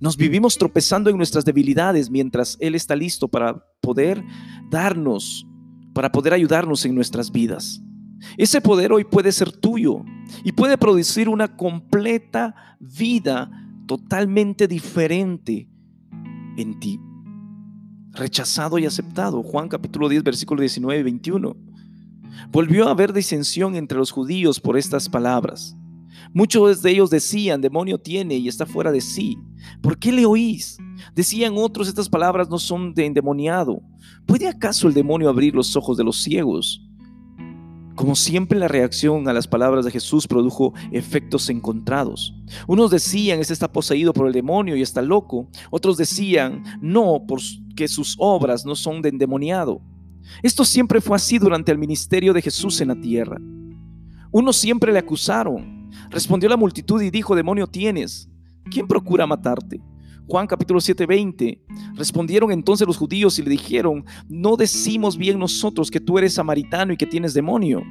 Nos 0.00 0.16
vivimos 0.16 0.56
tropezando 0.56 1.10
en 1.10 1.16
nuestras 1.16 1.44
debilidades 1.44 2.10
mientras 2.10 2.56
Él 2.60 2.74
está 2.74 2.96
listo 2.96 3.28
para 3.28 3.64
poder 3.80 4.24
darnos, 4.70 5.46
para 5.92 6.10
poder 6.10 6.32
ayudarnos 6.32 6.84
en 6.84 6.94
nuestras 6.94 7.30
vidas. 7.30 7.82
Ese 8.36 8.60
poder 8.60 8.92
hoy 8.92 9.04
puede 9.04 9.32
ser 9.32 9.52
tuyo 9.52 10.04
y 10.44 10.52
puede 10.52 10.78
producir 10.78 11.28
una 11.28 11.56
completa 11.56 12.76
vida 12.80 13.50
totalmente 13.86 14.68
diferente 14.68 15.68
en 16.56 16.78
ti. 16.80 17.00
Rechazado 18.12 18.78
y 18.78 18.86
aceptado. 18.86 19.42
Juan 19.42 19.68
capítulo 19.68 20.08
10, 20.08 20.24
versículo 20.24 20.60
19 20.60 21.00
y 21.00 21.04
21. 21.04 21.56
Volvió 22.50 22.88
a 22.88 22.90
haber 22.90 23.12
disensión 23.12 23.76
entre 23.76 23.98
los 23.98 24.10
judíos 24.10 24.58
por 24.58 24.76
estas 24.76 25.08
palabras. 25.08 25.76
Muchos 26.32 26.82
de 26.82 26.90
ellos 26.90 27.10
decían, 27.10 27.60
demonio 27.60 27.98
tiene 27.98 28.36
y 28.36 28.48
está 28.48 28.66
fuera 28.66 28.92
de 28.92 29.00
sí. 29.00 29.38
¿Por 29.80 29.98
qué 29.98 30.12
le 30.12 30.26
oís? 30.26 30.78
Decían 31.14 31.54
otros, 31.56 31.88
estas 31.88 32.08
palabras 32.08 32.48
no 32.48 32.58
son 32.58 32.94
de 32.94 33.06
endemoniado. 33.06 33.80
¿Puede 34.26 34.48
acaso 34.48 34.88
el 34.88 34.94
demonio 34.94 35.28
abrir 35.28 35.54
los 35.54 35.74
ojos 35.76 35.96
de 35.96 36.04
los 36.04 36.22
ciegos? 36.22 36.84
Como 38.00 38.16
siempre, 38.16 38.58
la 38.58 38.68
reacción 38.68 39.28
a 39.28 39.32
las 39.32 39.46
palabras 39.46 39.84
de 39.84 39.90
Jesús 39.90 40.26
produjo 40.26 40.72
efectos 40.90 41.50
encontrados. 41.50 42.34
Unos 42.66 42.90
decían, 42.90 43.40
este 43.40 43.52
está 43.52 43.70
poseído 43.70 44.12
por 44.12 44.26
el 44.26 44.32
demonio 44.32 44.74
y 44.74 44.82
está 44.82 45.02
loco. 45.02 45.48
Otros 45.70 45.96
decían, 45.96 46.62
no, 46.80 47.24
porque 47.70 47.86
sus 47.86 48.16
obras 48.18 48.66
no 48.66 48.74
son 48.74 49.00
de 49.00 49.10
endemoniado. 49.10 49.80
Esto 50.42 50.64
siempre 50.64 51.00
fue 51.00 51.16
así 51.16 51.38
durante 51.38 51.70
el 51.70 51.78
ministerio 51.78 52.32
de 52.32 52.42
Jesús 52.42 52.80
en 52.80 52.88
la 52.88 53.00
tierra. 53.00 53.38
Unos 54.32 54.56
siempre 54.56 54.92
le 54.92 54.98
acusaron. 54.98 55.88
Respondió 56.10 56.48
la 56.48 56.56
multitud 56.56 57.00
y 57.00 57.10
dijo, 57.10 57.36
demonio 57.36 57.66
tienes. 57.68 58.28
¿Quién 58.70 58.88
procura 58.88 59.26
matarte? 59.26 59.80
Juan 60.26 60.48
capítulo 60.48 60.80
7, 60.80 61.06
20. 61.06 61.62
Respondieron 61.94 62.50
entonces 62.50 62.86
los 62.86 62.96
judíos 62.96 63.38
y 63.38 63.42
le 63.42 63.50
dijeron, 63.50 64.04
no 64.28 64.56
decimos 64.56 65.16
bien 65.16 65.38
nosotros 65.38 65.90
que 65.90 66.00
tú 66.00 66.18
eres 66.18 66.34
samaritano 66.34 66.92
y 66.92 66.96
que 66.96 67.06
tienes 67.06 67.34
demonio. 67.34 67.82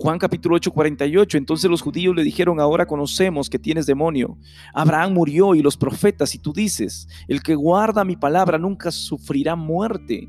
Juan 0.00 0.20
capítulo 0.20 0.54
8, 0.54 0.70
48. 0.70 1.38
Entonces 1.38 1.68
los 1.68 1.82
judíos 1.82 2.14
le 2.14 2.22
dijeron, 2.22 2.60
ahora 2.60 2.86
conocemos 2.86 3.50
que 3.50 3.58
tienes 3.58 3.84
demonio. 3.84 4.38
Abraham 4.72 5.12
murió 5.12 5.56
y 5.56 5.60
los 5.60 5.76
profetas, 5.76 6.36
y 6.36 6.38
tú 6.38 6.52
dices, 6.52 7.08
el 7.26 7.42
que 7.42 7.56
guarda 7.56 8.04
mi 8.04 8.14
palabra 8.14 8.58
nunca 8.58 8.92
sufrirá 8.92 9.56
muerte. 9.56 10.28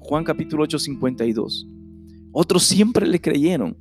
Juan 0.00 0.22
capítulo 0.22 0.64
8, 0.64 0.78
52. 0.78 1.66
Otros 2.30 2.64
siempre 2.64 3.06
le 3.06 3.18
creyeron. 3.18 3.78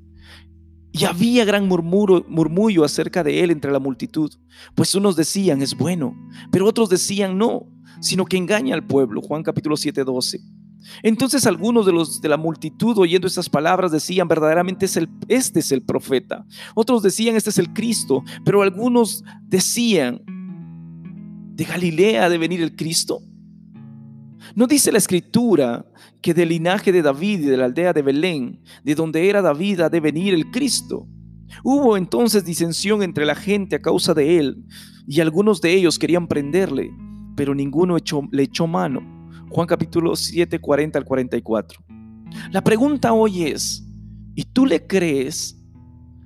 Y 0.94 1.04
había 1.04 1.44
gran 1.44 1.68
murmuro, 1.68 2.26
murmullo 2.30 2.86
acerca 2.86 3.22
de 3.22 3.44
él 3.44 3.52
entre 3.52 3.74
la 3.74 3.80
multitud, 3.80 4.32
pues 4.74 4.96
unos 4.96 5.18
decían 5.18 5.62
es 5.62 5.76
bueno, 5.76 6.16
pero 6.50 6.66
otros 6.66 6.88
decían 6.88 7.38
no, 7.38 7.68
sino 8.00 8.24
que 8.24 8.38
engaña 8.38 8.74
al 8.74 8.88
pueblo. 8.88 9.22
Juan 9.22 9.44
capítulo 9.44 9.76
7, 9.76 10.06
12. 10.06 10.55
Entonces 11.04 11.46
algunos 11.46 11.86
de 11.86 11.92
los 11.92 12.22
de 12.22 12.30
la 12.30 12.38
multitud 12.38 12.98
oyendo 12.98 13.28
estas 13.28 13.50
palabras 13.50 13.92
decían 13.92 14.28
verdaderamente 14.28 14.86
es 14.86 14.98
el, 14.98 15.10
este 15.28 15.60
es 15.60 15.72
el 15.72 15.82
profeta. 15.82 16.46
Otros 16.76 17.04
decían 17.04 17.36
este 17.36 17.50
es 17.50 17.58
el 17.58 17.74
Cristo, 17.74 18.24
pero 18.44 18.62
algunos 18.62 19.24
decían 19.44 20.22
de 21.56 21.64
Galilea 21.64 22.26
ha 22.26 22.30
de 22.30 22.38
venir 22.38 22.62
el 22.62 22.76
Cristo. 22.76 23.22
¿No 24.54 24.68
dice 24.68 24.92
la 24.92 25.00
escritura 25.00 25.86
que 26.22 26.34
del 26.34 26.50
linaje 26.50 26.92
de 26.92 27.02
David 27.02 27.40
y 27.40 27.46
de 27.46 27.58
la 27.58 27.66
aldea 27.66 27.94
de 27.94 28.02
Belén, 28.02 28.62
de 28.84 28.96
donde 28.96 29.30
era 29.30 29.42
David, 29.42 29.82
ha 29.82 29.90
de 29.90 30.00
venir 30.00 30.34
el 30.34 30.52
Cristo? 30.52 31.08
Hubo 31.64 31.98
entonces 31.98 32.46
disensión 32.46 33.02
entre 33.02 33.26
la 33.26 33.36
gente 33.36 33.76
a 33.76 33.82
causa 33.82 34.14
de 34.14 34.38
él, 34.38 34.66
y 35.08 35.22
algunos 35.22 35.62
de 35.62 35.74
ellos 35.74 35.98
querían 35.98 36.28
prenderle, 36.28 36.92
pero 37.36 37.56
ninguno 37.56 37.98
le 38.32 38.44
echó 38.44 38.68
mano. 38.68 39.15
Juan 39.50 39.68
capítulo 39.68 40.16
7, 40.16 40.60
40 40.60 41.00
al 41.00 41.06
44. 41.06 41.82
La 42.52 42.64
pregunta 42.64 43.14
hoy 43.14 43.44
es, 43.44 43.86
¿y 44.36 44.44
tú 44.44 44.66
le 44.66 44.86
crees 44.86 45.62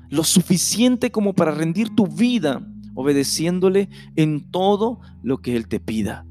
lo 0.10 0.24
suficiente 0.24 1.12
como 1.12 1.34
para 1.34 1.52
rendir 1.52 1.94
tu 1.96 2.08
vida 2.08 2.66
obedeciéndole 2.96 3.90
en 4.16 4.50
todo 4.50 5.00
lo 5.22 5.42
que 5.42 5.56
Él 5.56 5.68
te 5.68 5.80
pida? 5.80 6.26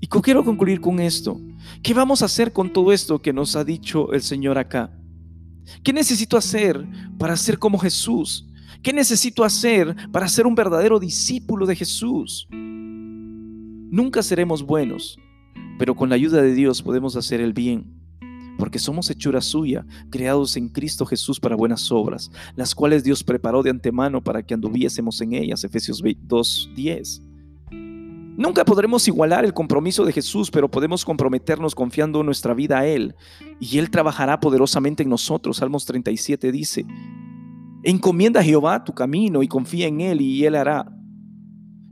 Y 0.00 0.06
quiero 0.06 0.44
concluir 0.44 0.80
con 0.80 1.00
esto. 1.00 1.40
¿Qué 1.82 1.94
vamos 1.94 2.22
a 2.22 2.26
hacer 2.26 2.52
con 2.52 2.72
todo 2.72 2.92
esto 2.92 3.22
que 3.22 3.32
nos 3.32 3.56
ha 3.56 3.64
dicho 3.64 4.12
el 4.12 4.22
Señor 4.22 4.58
acá? 4.58 4.92
¿Qué 5.82 5.92
necesito 5.92 6.36
hacer 6.36 6.86
para 7.18 7.36
ser 7.36 7.58
como 7.58 7.78
Jesús? 7.78 8.48
¿Qué 8.82 8.92
necesito 8.92 9.44
hacer 9.44 9.94
para 10.10 10.28
ser 10.28 10.46
un 10.46 10.54
verdadero 10.54 10.98
discípulo 10.98 11.66
de 11.66 11.76
Jesús? 11.76 12.48
Nunca 12.50 14.22
seremos 14.22 14.62
buenos, 14.62 15.18
pero 15.82 15.96
con 15.96 16.10
la 16.10 16.14
ayuda 16.14 16.40
de 16.40 16.54
Dios 16.54 16.80
podemos 16.80 17.16
hacer 17.16 17.40
el 17.40 17.52
bien, 17.52 17.92
porque 18.56 18.78
somos 18.78 19.10
hechura 19.10 19.40
suya, 19.40 19.84
creados 20.10 20.56
en 20.56 20.68
Cristo 20.68 21.04
Jesús 21.04 21.40
para 21.40 21.56
buenas 21.56 21.90
obras, 21.90 22.30
las 22.54 22.72
cuales 22.72 23.02
Dios 23.02 23.24
preparó 23.24 23.64
de 23.64 23.70
antemano 23.70 24.22
para 24.22 24.44
que 24.44 24.54
anduviésemos 24.54 25.20
en 25.22 25.32
ellas. 25.32 25.64
Efesios 25.64 26.00
2.10. 26.00 27.20
Nunca 28.36 28.64
podremos 28.64 29.08
igualar 29.08 29.44
el 29.44 29.52
compromiso 29.52 30.04
de 30.04 30.12
Jesús, 30.12 30.52
pero 30.52 30.70
podemos 30.70 31.04
comprometernos 31.04 31.74
confiando 31.74 32.22
nuestra 32.22 32.54
vida 32.54 32.78
a 32.78 32.86
Él 32.86 33.16
y 33.58 33.78
Él 33.78 33.90
trabajará 33.90 34.38
poderosamente 34.38 35.02
en 35.02 35.08
nosotros. 35.08 35.56
Salmos 35.56 35.84
37 35.84 36.52
dice, 36.52 36.86
encomienda 37.82 38.38
a 38.38 38.44
Jehová 38.44 38.84
tu 38.84 38.94
camino 38.94 39.42
y 39.42 39.48
confía 39.48 39.88
en 39.88 40.00
Él 40.00 40.20
y 40.20 40.44
Él 40.44 40.54
hará. 40.54 40.86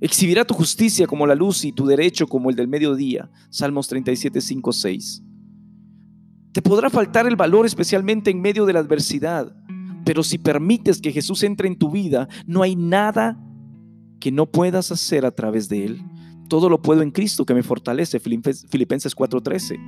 Exhibirá 0.01 0.45
tu 0.45 0.55
justicia 0.55 1.07
como 1.07 1.27
la 1.27 1.35
luz 1.35 1.65
y 1.65 1.73
tu 1.73 1.87
derecho 1.87 2.27
como 2.27 2.49
el 2.49 2.57
del 2.57 2.69
mediodía. 2.69 3.31
Salmos 3.51 3.87
37, 3.89 4.41
5, 4.41 4.73
6. 4.73 5.23
Te 6.53 6.63
podrá 6.63 6.89
faltar 6.91 7.27
el 7.27 7.37
valor 7.37 7.67
especialmente 7.67 8.31
en 8.31 8.41
medio 8.41 8.67
de 8.67 8.73
la 8.73 8.81
adversidad, 8.81 9.55
pero 10.05 10.23
si 10.23 10.39
permites 10.39 11.01
que 11.01 11.13
Jesús 11.13 11.43
entre 11.43 11.69
en 11.69 11.77
tu 11.77 11.91
vida, 11.91 12.29
no 12.47 12.63
hay 12.63 12.77
nada 12.77 13.39
que 14.19 14.33
no 14.33 14.47
puedas 14.47 14.91
hacer 14.91 15.25
a 15.27 15.31
través 15.31 15.69
de 15.69 15.85
Él. 15.85 16.03
Todo 16.49 16.69
lo 16.69 16.83
puedo 16.83 17.03
en 17.03 17.11
Cristo 17.11 17.47
que 17.47 17.55
me 17.55 17.63
fortalece. 17.63 18.19
Filipenses 18.19 19.15
4:13. 19.15 19.79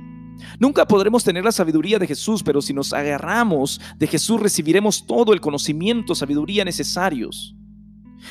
Nunca 0.59 0.87
podremos 0.87 1.23
tener 1.23 1.43
la 1.43 1.51
sabiduría 1.51 1.99
de 1.99 2.07
Jesús, 2.07 2.43
pero 2.43 2.61
si 2.61 2.73
nos 2.73 2.93
agarramos 2.93 3.81
de 3.97 4.07
Jesús 4.07 4.39
recibiremos 4.39 5.05
todo 5.05 5.33
el 5.33 5.41
conocimiento, 5.41 6.15
sabiduría 6.15 6.63
necesarios. 6.63 7.55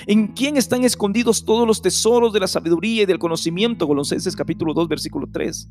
¿En 0.06 0.28
quién 0.28 0.56
están 0.56 0.84
escondidos 0.84 1.44
todos 1.44 1.66
los 1.66 1.82
tesoros 1.82 2.32
de 2.32 2.40
la 2.40 2.46
sabiduría 2.46 3.02
y 3.02 3.06
del 3.06 3.18
conocimiento? 3.18 3.86
Colosenses 3.86 4.36
capítulo 4.36 4.74
2, 4.74 4.88
versículo 4.88 5.26
3. 5.30 5.68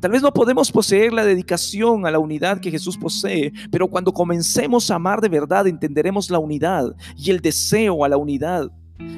Tal 0.00 0.10
vez 0.10 0.22
no 0.22 0.32
podemos 0.32 0.72
poseer 0.72 1.12
la 1.12 1.24
dedicación 1.24 2.06
a 2.06 2.10
la 2.10 2.18
unidad 2.18 2.60
que 2.60 2.70
Jesús 2.70 2.96
posee, 2.96 3.52
pero 3.70 3.88
cuando 3.88 4.12
comencemos 4.12 4.90
a 4.90 4.96
amar 4.96 5.20
de 5.20 5.28
verdad 5.28 5.66
entenderemos 5.66 6.30
la 6.30 6.38
unidad 6.38 6.94
y 7.16 7.30
el 7.30 7.40
deseo 7.40 8.04
a 8.04 8.08
la 8.08 8.16
unidad 8.16 8.70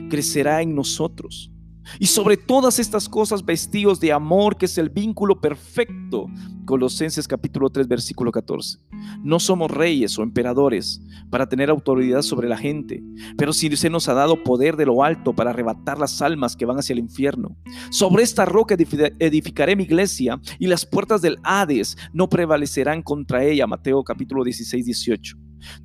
crecerá 0.09 0.63
en 0.63 0.75
nosotros. 0.75 1.50
Y 1.99 2.07
sobre 2.07 2.37
todas 2.37 2.79
estas 2.79 3.09
cosas 3.09 3.45
vestidos 3.45 4.01
de 4.01 4.13
amor, 4.13 4.57
que 4.57 4.67
es 4.67 4.79
el 4.79 4.91
vínculo 4.91 5.41
perfecto. 5.41 6.27
Colosenses 6.65 7.27
capítulo 7.27 7.71
3, 7.71 7.89
versículo 7.89 8.31
14. 8.31 8.79
No 9.23 9.41
somos 9.41 9.71
reyes 9.71 10.19
o 10.19 10.23
emperadores 10.23 11.01
para 11.31 11.49
tener 11.49 11.69
autoridad 11.71 12.23
sobre 12.23 12.49
la 12.49 12.57
gente, 12.57 13.03
pero 13.37 13.53
sí 13.53 13.75
se 13.77 13.91
nos 13.91 14.09
ha 14.09 14.15
dado 14.15 14.43
poder 14.45 14.77
de 14.77 14.87
lo 14.87 15.03
alto 15.03 15.35
para 15.35 15.51
arrebatar 15.51 15.99
las 15.99 16.23
almas 16.23 16.55
que 16.57 16.67
van 16.67 16.79
hacia 16.79 16.93
el 16.93 17.01
infierno. 17.01 17.57
Sobre 17.91 18.23
esta 18.23 18.45
roca 18.45 18.77
edificaré 19.19 19.75
mi 19.75 19.85
iglesia 19.85 20.41
y 20.59 20.69
las 20.69 20.87
puertas 20.87 21.23
del 21.23 21.39
Hades 21.43 21.97
no 22.13 22.29
prevalecerán 22.29 23.03
contra 23.03 23.45
ella. 23.45 23.67
Mateo 23.67 24.05
capítulo 24.05 24.45
16, 24.45 24.85
18. 24.85 25.37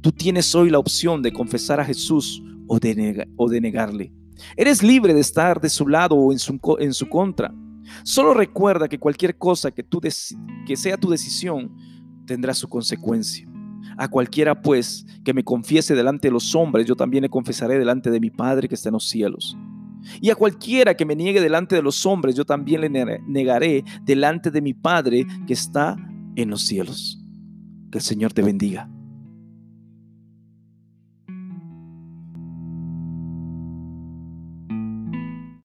Tú 0.01 0.12
tienes 0.12 0.53
hoy 0.53 0.69
la 0.69 0.79
opción 0.79 1.21
de 1.21 1.34
confesar 1.34 1.79
a 1.79 1.86
Jesús 1.86 2.43
o 2.67 2.79
de 2.79 3.62
negarle. 3.62 4.13
Eres 4.56 4.84
libre 4.84 5.13
de 5.13 5.21
estar 5.21 5.60
de 5.62 5.69
su 5.69 5.88
lado 5.88 6.15
o 6.15 6.32
en 6.32 6.39
su, 6.39 6.60
en 6.80 6.93
su 6.93 7.08
contra. 7.08 7.54
Solo 8.04 8.34
recuerda 8.34 8.88
que 8.88 9.00
cualquier 9.00 9.38
cosa 9.38 9.71
que, 9.71 9.84
tú 9.84 10.00
que 10.00 10.76
sea 10.76 10.98
tu 10.98 11.10
decisión 11.10 11.76
tendrá 12.26 12.54
su 12.54 12.67
consecuencia. 12.67 13.48
A 13.98 14.08
cualquiera 14.08 14.62
pues 14.62 15.06
que 15.24 15.34
me 15.34 15.43
confiese 15.43 15.95
delante 15.95 16.28
de 16.28 16.32
los 16.32 16.56
hombres, 16.56 16.86
yo 16.86 16.95
también 16.95 17.21
le 17.21 17.30
confesaré 17.30 17.78
delante 17.78 18.10
de 18.10 18.19
mi 18.19 18.30
Padre 18.30 18.67
que 18.67 18.76
está 18.76 18.89
en 18.89 18.93
los 18.93 19.08
cielos. 19.08 19.56
Y 20.21 20.30
a 20.30 20.36
cualquiera 20.36 20.95
que 20.95 21.06
me 21.06 21.15
niegue 21.15 21.41
delante 21.41 21.76
de 21.76 21.82
los 21.82 22.06
hombres, 22.06 22.36
yo 22.36 22.45
también 22.45 22.82
le 22.82 22.89
negaré 22.89 23.84
delante 24.04 24.52
de 24.52 24.62
mi 24.62 24.74
Padre 24.74 25.26
que 25.48 25.54
está 25.54 25.95
en 26.36 26.50
los 26.50 26.62
cielos. 26.62 27.19
Que 27.91 28.00
el 28.00 28.04
Señor 28.04 28.34
te 28.34 28.41
bendiga. 28.41 28.89